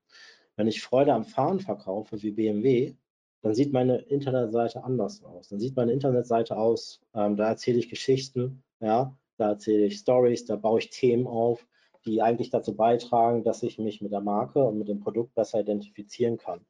[0.56, 2.94] Wenn ich Freude am Fahren verkaufe wie BMW,
[3.42, 5.48] dann sieht meine Internetseite anders aus.
[5.48, 10.44] Dann sieht meine Internetseite aus, ähm, da erzähle ich Geschichten, ja, da erzähle ich Stories,
[10.44, 11.66] da baue ich Themen auf,
[12.04, 15.60] die eigentlich dazu beitragen, dass ich mich mit der Marke und mit dem Produkt besser
[15.60, 16.64] identifizieren kann.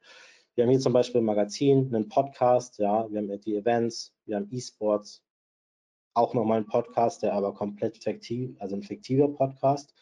[0.54, 4.36] Wir haben hier zum Beispiel ein Magazin, einen Podcast, ja, wir haben die Events, wir
[4.36, 5.22] haben E-Sports,
[6.14, 9.94] auch nochmal ein Podcast, der aber komplett fiktiv, also ein fiktiver Podcast.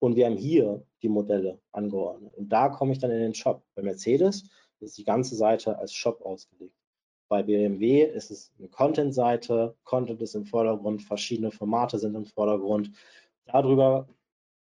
[0.00, 2.34] Und wir haben hier die Modelle angeordnet.
[2.34, 3.62] Und da komme ich dann in den Shop.
[3.74, 4.50] Bei Mercedes
[4.82, 6.74] ist die ganze Seite als Shop ausgelegt.
[7.28, 12.90] Bei BMW ist es eine Content-Seite, Content ist im Vordergrund, verschiedene Formate sind im Vordergrund.
[13.44, 14.08] Darüber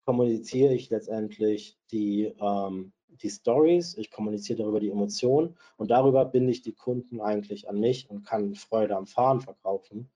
[0.05, 6.51] kommuniziere ich letztendlich die, ähm, die Stories, ich kommuniziere darüber die Emotionen und darüber binde
[6.51, 10.09] ich die Kunden eigentlich an mich und kann Freude am Fahren verkaufen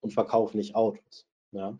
[0.00, 1.26] und verkaufe nicht Autos.
[1.52, 1.76] Ja.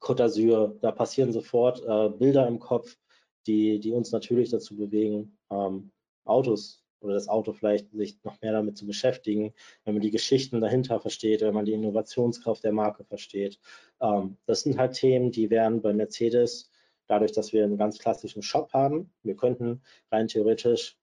[0.00, 2.98] Côte d'Azur, da passieren sofort äh, Bilder im Kopf,
[3.46, 5.90] die, die uns natürlich dazu bewegen, ähm,
[6.26, 9.52] Autos oder das Auto vielleicht sich noch mehr damit zu beschäftigen,
[9.84, 13.58] wenn man die Geschichten dahinter versteht, wenn man die Innovationskraft der Marke versteht.
[14.00, 16.70] Ähm, das sind halt Themen, die werden bei Mercedes,
[17.06, 20.98] dadurch, dass wir einen ganz klassischen Shop haben, wir könnten rein theoretisch,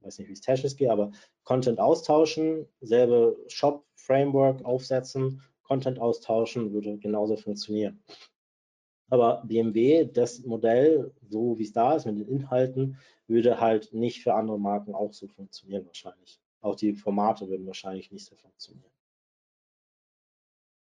[0.00, 1.12] weiß nicht, wie es technisch geht, aber
[1.44, 8.02] Content austauschen, selbe Shop, Framework aufsetzen, Content austauschen, würde genauso funktionieren.
[9.10, 14.22] Aber BMW, das Modell, so wie es da ist mit den Inhalten, würde halt nicht
[14.22, 16.40] für andere Marken auch so funktionieren wahrscheinlich.
[16.60, 18.90] Auch die Formate würden wahrscheinlich nicht so funktionieren.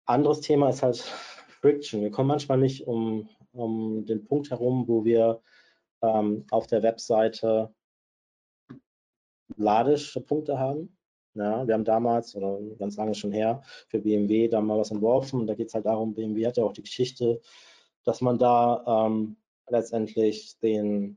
[0.07, 2.03] Anderes Thema ist halt Friction.
[2.03, 5.41] Wir kommen manchmal nicht um, um den Punkt herum, wo wir
[6.03, 7.75] ähm, auf der Webseite
[9.57, 10.97] Ladepunkte haben.
[11.35, 15.41] Ja, wir haben damals, oder ganz lange schon her, für BMW da mal was entworfen.
[15.41, 17.41] Und da geht es halt darum, BMW hat ja auch die Geschichte,
[18.05, 19.37] dass man da ähm,
[19.69, 21.17] letztendlich den,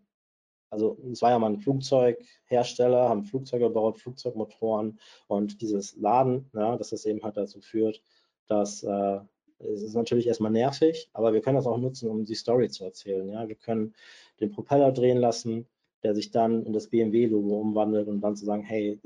[0.69, 6.77] also es war ja mal ein Flugzeughersteller, haben Flugzeuge gebaut, Flugzeugmotoren und dieses Laden, ja,
[6.77, 8.01] dass das eben halt dazu führt,
[8.47, 9.19] dass äh,
[9.59, 12.83] es ist natürlich erstmal nervig, aber wir können das auch nutzen, um die Story zu
[12.83, 13.29] erzählen.
[13.29, 13.93] Ja, wir können
[14.39, 15.65] den Propeller drehen lassen,
[16.03, 18.99] der sich dann in das BMW-Logo umwandelt und dann zu sagen, hey,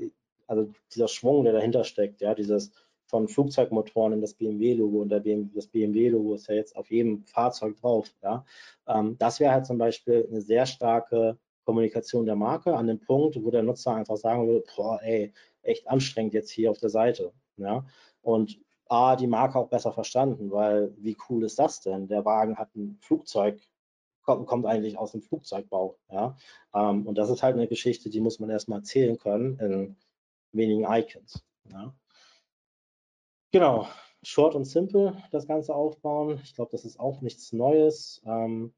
[0.46, 2.72] also dieser Schwung, der dahinter steckt, ja, dieses
[3.10, 7.24] von Flugzeugmotoren in das BMW-Logo und der BMW, das BMW-Logo ist ja jetzt auf jedem
[7.26, 8.08] Fahrzeug drauf.
[8.22, 8.44] Ja.
[8.86, 13.42] Ähm, das wäre halt zum Beispiel eine sehr starke Kommunikation der Marke an dem Punkt,
[13.42, 15.32] wo der Nutzer einfach sagen würde, boah, ey,
[15.62, 17.32] echt anstrengend jetzt hier auf der Seite.
[17.56, 17.84] Ja.
[18.22, 22.06] Und A, die Marke auch besser verstanden, weil wie cool ist das denn?
[22.06, 23.60] Der Wagen hat ein Flugzeug,
[24.22, 25.98] kommt, kommt eigentlich aus dem Flugzeugbau.
[26.10, 26.36] Ja.
[26.74, 29.96] Ähm, und das ist halt eine Geschichte, die muss man erstmal erzählen können in
[30.52, 31.44] wenigen Icons.
[31.70, 31.92] Ja.
[33.52, 33.88] Genau,
[34.22, 36.40] short und simple das Ganze aufbauen.
[36.44, 38.22] Ich glaube, das ist auch nichts Neues.
[38.24, 38.72] Ähm,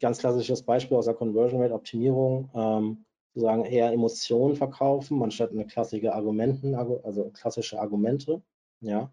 [0.00, 3.04] ganz klassisches Beispiel aus der Conversion Rate Optimierung, ähm,
[3.34, 8.42] sozusagen eher Emotionen verkaufen, anstatt eine klassische Argumenten, also klassische Argumente.
[8.80, 9.12] Ja.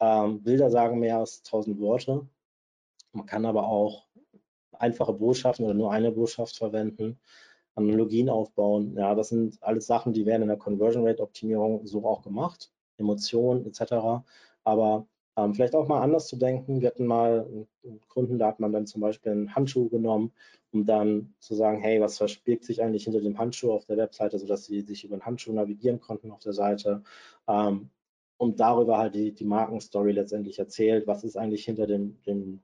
[0.00, 2.26] Ähm, Bilder sagen mehr als 1000 Worte.
[3.12, 4.06] Man kann aber auch
[4.72, 7.20] einfache Botschaften oder nur eine Botschaft verwenden.
[7.74, 8.94] Analogien aufbauen.
[8.96, 12.72] Ja, das sind alles Sachen, die werden in der Conversion Rate Optimierung so auch gemacht,
[12.98, 14.24] Emotionen etc.
[14.64, 15.06] Aber
[15.36, 16.80] ähm, vielleicht auch mal anders zu denken.
[16.80, 17.46] Wir hatten mal
[17.84, 20.32] einen Kunden, da hat man dann zum Beispiel einen Handschuh genommen,
[20.72, 24.38] um dann zu sagen, hey, was verbirgt sich eigentlich hinter dem Handschuh auf der Webseite,
[24.38, 27.02] sodass sie sich über den Handschuh navigieren konnten auf der Seite.
[27.48, 27.90] Ähm,
[28.36, 32.62] und darüber halt die, die Markenstory letztendlich erzählt, was ist eigentlich hinter dem, dem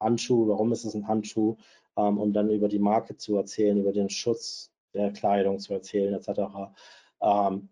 [0.00, 1.56] Handschuh, warum ist es ein Handschuh,
[1.96, 6.14] ähm, um dann über die Marke zu erzählen, über den Schutz der Kleidung zu erzählen,
[6.14, 6.72] etc.
[7.20, 7.68] Ähm,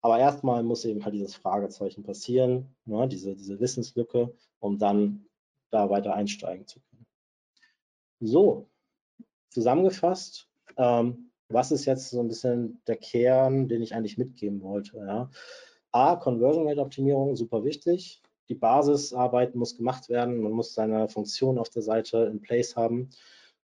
[0.00, 5.26] aber erstmal muss eben halt dieses Fragezeichen passieren, ne, diese, diese Wissenslücke, um dann
[5.70, 7.06] da weiter einsteigen zu können.
[8.20, 8.68] So,
[9.50, 14.98] zusammengefasst, ähm, was ist jetzt so ein bisschen der Kern, den ich eigentlich mitgeben wollte?
[14.98, 15.30] Ja?
[15.92, 18.22] A, Conversion Rate Optimierung, super wichtig.
[18.48, 20.40] Die Basisarbeit muss gemacht werden.
[20.42, 23.10] Man muss seine Funktion auf der Seite in place haben.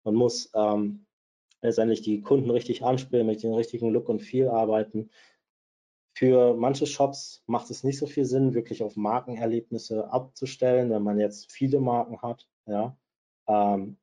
[0.04, 1.06] Man muss ähm,
[1.62, 5.10] letztendlich die Kunden richtig anspielen, mit dem richtigen Look und Feel arbeiten.
[6.16, 11.18] Für manche Shops macht es nicht so viel Sinn, wirklich auf Markenerlebnisse abzustellen, wenn man
[11.18, 12.46] jetzt viele Marken hat.
[12.66, 12.96] Ja.
[13.48, 13.96] Ähm,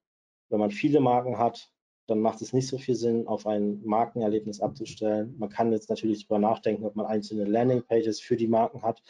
[0.49, 1.71] wenn man viele Marken hat,
[2.07, 5.35] dann macht es nicht so viel Sinn, auf ein Markenerlebnis abzustellen.
[5.37, 9.01] Man kann jetzt natürlich darüber nachdenken, ob man einzelne Landingpages für die Marken hat.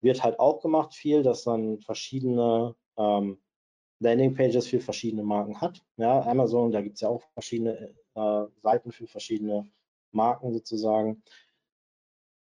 [0.00, 3.38] Wird halt auch gemacht viel, dass man verschiedene ähm,
[4.00, 5.84] Landingpages für verschiedene Marken hat.
[5.96, 9.68] Ja, Amazon, da gibt es ja auch verschiedene äh, Seiten für verschiedene
[10.12, 11.22] Marken sozusagen.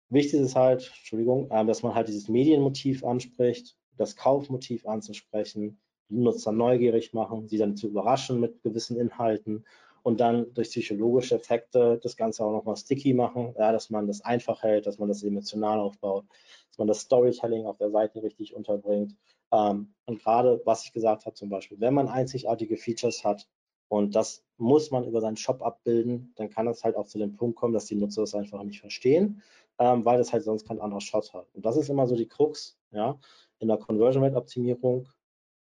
[0.09, 6.18] Wichtig ist halt, Entschuldigung, äh, dass man halt dieses Medienmotiv anspricht, das Kaufmotiv anzusprechen, die
[6.18, 9.64] Nutzer neugierig machen, sie dann zu überraschen mit gewissen Inhalten
[10.05, 14.20] und dann durch psychologische Effekte das Ganze auch nochmal sticky machen, ja, dass man das
[14.20, 16.26] einfach hält, dass man das emotional aufbaut,
[16.68, 19.16] dass man das Storytelling auf der Seite richtig unterbringt.
[19.50, 23.48] Ähm, und gerade, was ich gesagt habe, zum Beispiel, wenn man einzigartige Features hat
[23.88, 27.34] und das muss man über seinen Shop abbilden, dann kann es halt auch zu dem
[27.34, 29.42] Punkt kommen, dass die Nutzer das einfach nicht verstehen,
[29.78, 31.46] ähm, weil das halt sonst kein anderer Shop hat.
[31.55, 33.18] Und das ist immer so die Krux, ja,
[33.59, 35.09] in der Conversion Rate Optimierung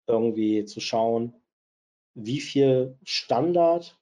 [0.08, 1.34] irgendwie zu schauen,
[2.14, 4.01] wie viel Standard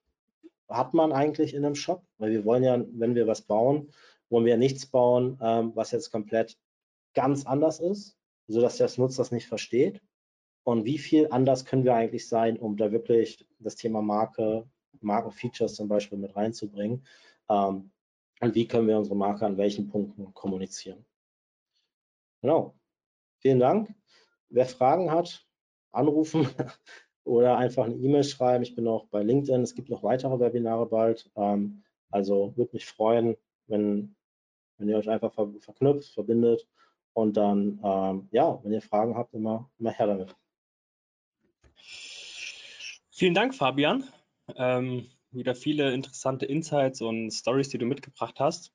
[0.70, 2.04] hat man eigentlich in einem Shop?
[2.18, 3.92] Weil wir wollen ja, wenn wir was bauen,
[4.30, 6.58] wollen wir nichts bauen, ähm, was jetzt komplett
[7.14, 8.18] ganz anders ist,
[8.48, 10.02] sodass der Nutzer das nicht versteht.
[10.64, 14.70] Und wie viel anders können wir eigentlich sein, um da wirklich das Thema Marke,
[15.02, 17.06] Markenfeatures zum Beispiel mit reinzubringen?
[17.50, 17.92] Ähm,
[18.42, 21.06] und wie können wir unsere Marke an welchen Punkten kommunizieren?
[22.42, 22.76] Genau.
[23.40, 23.94] Vielen Dank.
[24.50, 25.46] Wer Fragen hat,
[25.92, 26.48] anrufen
[27.30, 28.64] oder einfach eine E-Mail schreiben.
[28.64, 29.62] Ich bin auch bei LinkedIn.
[29.62, 31.30] Es gibt noch weitere Webinare bald.
[31.36, 34.16] Ähm, also würde mich freuen, wenn,
[34.78, 36.68] wenn ihr euch einfach ver verknüpft, verbindet
[37.14, 40.36] und dann, ähm, ja, wenn ihr Fragen habt, immer, immer her damit.
[43.12, 44.06] Vielen Dank, Fabian.
[44.56, 48.74] Ähm, wieder viele interessante Insights und Stories, die du mitgebracht hast.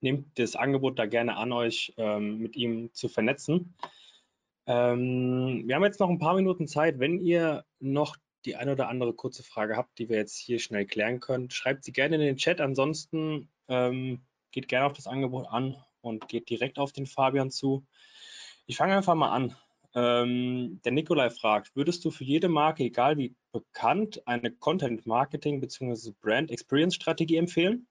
[0.00, 3.74] Nehmt das Angebot da gerne an, euch ähm, mit ihm zu vernetzen.
[4.66, 6.98] Ähm, wir haben jetzt noch ein paar Minuten Zeit.
[6.98, 10.86] Wenn ihr noch die eine oder andere kurze Frage habt, die wir jetzt hier schnell
[10.86, 12.60] klären können, schreibt sie gerne in den Chat.
[12.60, 17.86] Ansonsten ähm, geht gerne auf das Angebot an und geht direkt auf den Fabian zu.
[18.66, 19.56] Ich fange einfach mal an.
[19.94, 25.60] Ähm, der Nikolai fragt, würdest du für jede Marke, egal wie bekannt, eine Content Marketing
[25.60, 26.12] bzw.
[26.20, 27.86] Brand Experience Strategie empfehlen?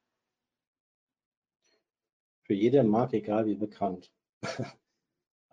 [2.43, 4.11] Für jede Marke, egal wie bekannt.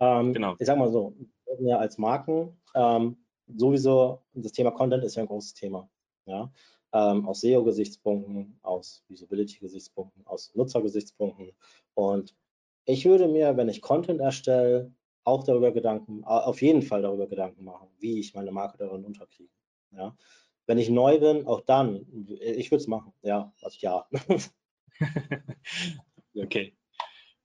[0.01, 0.57] Ähm, genau.
[0.59, 1.15] Ich sag mal so,
[1.59, 5.89] wir als Marken ähm, sowieso, das Thema Content ist ja ein großes Thema.
[6.27, 6.51] Ja?
[6.93, 11.53] Ähm, aus SEO-Gesichtspunkten, aus Usability-Gesichtspunkten, aus Nutzer-Gesichtspunkten.
[11.95, 12.35] Und
[12.87, 14.93] ich würde mir, wenn ich Content erstelle,
[15.25, 19.53] auch darüber Gedanken, auf jeden Fall darüber Gedanken machen, wie ich meine Marke darin unterkriege.
[19.93, 20.17] Ja?
[20.67, 22.07] Wenn ich neu bin, auch dann,
[22.41, 24.09] ich würde es machen, ja, also ja.
[26.35, 26.75] okay.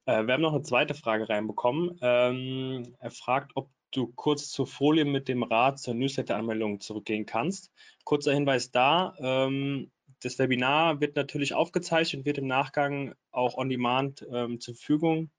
[0.05, 1.97] Äh, wir haben noch eine zweite Frage reinbekommen.
[2.01, 7.71] Ähm, er fragt, ob du kurz zur Folie mit dem Rat zur Newsletter-Anmeldung zurückgehen kannst.
[8.03, 9.91] Kurzer Hinweis da, ähm,
[10.21, 15.29] das Webinar wird natürlich aufgezeichnet und wird im Nachgang auch on demand ähm, zur Verfügung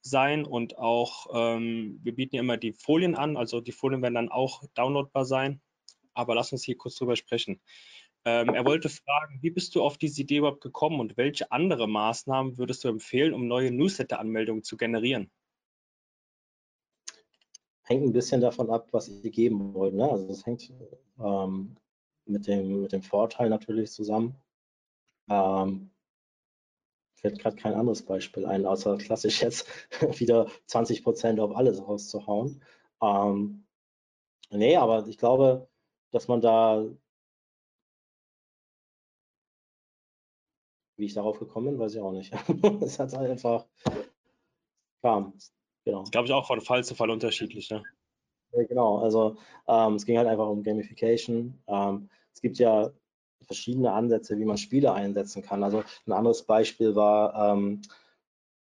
[0.00, 4.14] sein und auch ähm, wir bieten ja immer die Folien an, also die Folien werden
[4.14, 5.60] dann auch downloadbar sein.
[6.12, 7.60] Aber lass uns hier kurz drüber sprechen.
[8.26, 11.86] Ähm, er wollte fragen, wie bist du auf diese Idee überhaupt gekommen und welche andere
[11.86, 15.30] Maßnahmen würdest du empfehlen, um neue Newsletter-Anmeldungen zu generieren?
[17.82, 19.94] Hängt ein bisschen davon ab, was ihr geben wollt.
[19.94, 20.10] Ne?
[20.10, 20.72] Also das hängt
[21.18, 21.76] ähm,
[22.24, 24.36] mit, dem, mit dem Vorteil natürlich zusammen.
[25.28, 25.90] Ähm,
[27.14, 29.66] fällt gerade kein anderes Beispiel ein, außer klassisch jetzt
[30.18, 32.62] wieder 20 Prozent auf alles rauszuhauen.
[33.02, 33.66] Ähm,
[34.50, 35.68] nee, aber ich glaube,
[36.10, 36.86] dass man da
[40.96, 42.32] Wie ich darauf gekommen bin, weiß ich auch nicht.
[42.82, 43.66] es hat einfach
[45.02, 45.34] kam.
[45.84, 46.00] Genau.
[46.00, 47.70] Das glaube ich auch von Fall zu Fall unterschiedlich.
[47.70, 47.82] Ne?
[48.52, 49.36] Ja, genau, also
[49.68, 51.58] ähm, es ging halt einfach um Gamification.
[51.66, 52.90] Ähm, es gibt ja
[53.42, 55.62] verschiedene Ansätze, wie man Spiele einsetzen kann.
[55.62, 57.82] Also ein anderes Beispiel war ähm,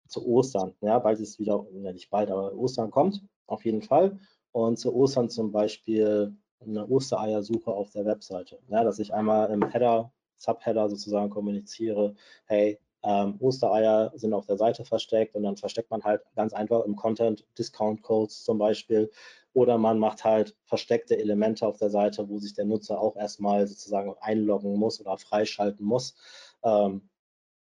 [0.07, 0.73] zu Ostern.
[0.81, 4.19] Ja, bald ist wieder, ja nicht bald, aber Ostern kommt auf jeden Fall.
[4.51, 8.59] Und zu Ostern zum Beispiel eine Ostereiersuche auf der Webseite.
[8.69, 10.11] Ja, dass ich einmal im Header
[10.41, 12.15] Subheader sozusagen kommuniziere,
[12.45, 16.85] hey, ähm, Ostereier sind auf der Seite versteckt und dann versteckt man halt ganz einfach
[16.85, 19.09] im Content Discount Codes zum Beispiel
[19.53, 23.67] oder man macht halt versteckte Elemente auf der Seite, wo sich der Nutzer auch erstmal
[23.67, 26.15] sozusagen einloggen muss oder freischalten muss.
[26.63, 27.09] Ähm,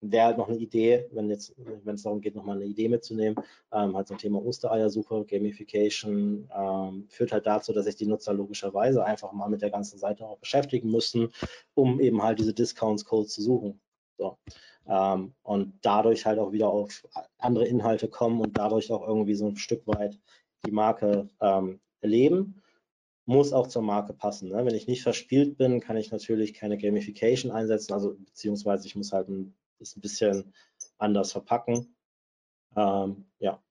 [0.00, 3.36] wäre halt noch eine Idee, wenn jetzt, wenn es darum geht, nochmal eine Idee mitzunehmen,
[3.72, 8.32] ähm, halt so ein Thema Ostereiersuche, Gamification, ähm, führt halt dazu, dass sich die Nutzer
[8.32, 11.32] logischerweise einfach mal mit der ganzen Seite auch beschäftigen müssen,
[11.74, 13.80] um eben halt diese Discounts-Codes zu suchen.
[14.16, 14.38] So.
[14.86, 17.06] Ähm, und dadurch halt auch wieder auf
[17.38, 20.18] andere Inhalte kommen und dadurch auch irgendwie so ein Stück weit
[20.66, 22.62] die Marke ähm, erleben
[23.28, 24.48] muss auch zur Marke passen.
[24.48, 24.64] Ne?
[24.64, 29.12] Wenn ich nicht verspielt bin, kann ich natürlich keine Gamification einsetzen, also beziehungsweise ich muss
[29.12, 30.54] halt ein das ein bisschen
[30.98, 31.96] anders verpacken.
[32.76, 33.62] Ähm, ja.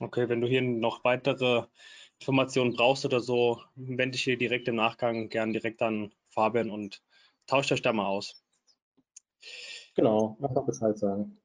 [0.00, 1.64] Okay, wenn du hier noch weitere
[2.20, 7.02] Informationen brauchst oder so, wende ich hier direkt im Nachgang gern direkt an Fabian und
[7.46, 8.42] tauscht euch da mal aus.
[9.94, 11.40] Genau, einfach Bescheid sagen.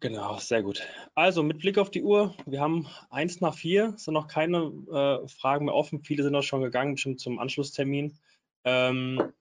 [0.00, 0.86] Genau, sehr gut.
[1.14, 4.58] Also mit Blick auf die Uhr, wir haben eins nach vier, es sind noch keine
[4.90, 6.02] äh, Fragen mehr offen.
[6.04, 8.18] Viele sind auch schon gegangen, bestimmt zum Anschlusstermin.
[8.64, 9.32] Ähm,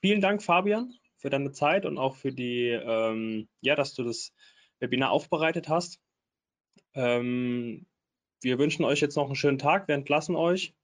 [0.00, 4.32] Vielen Dank, Fabian, für deine Zeit und auch für die, ähm, ja, dass du das
[4.78, 6.00] Webinar aufbereitet hast.
[6.94, 7.86] Ähm,
[8.42, 10.74] wir wünschen euch jetzt noch einen schönen Tag, wir entlassen euch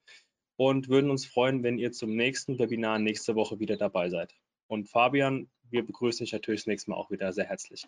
[0.57, 4.35] und würden uns freuen, wenn ihr zum nächsten Webinar nächste Woche wieder dabei seid.
[4.67, 7.87] Und Fabian, wir begrüßen dich natürlich das nächste Mal auch wieder sehr herzlich.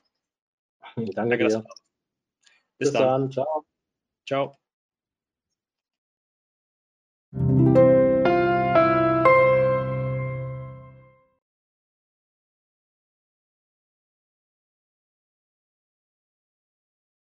[0.97, 1.65] Danke, Danke dir.
[2.79, 3.03] Bis, Bis dann.
[3.03, 3.33] dann.
[3.33, 3.65] Ciao.
[4.27, 4.64] Ciao.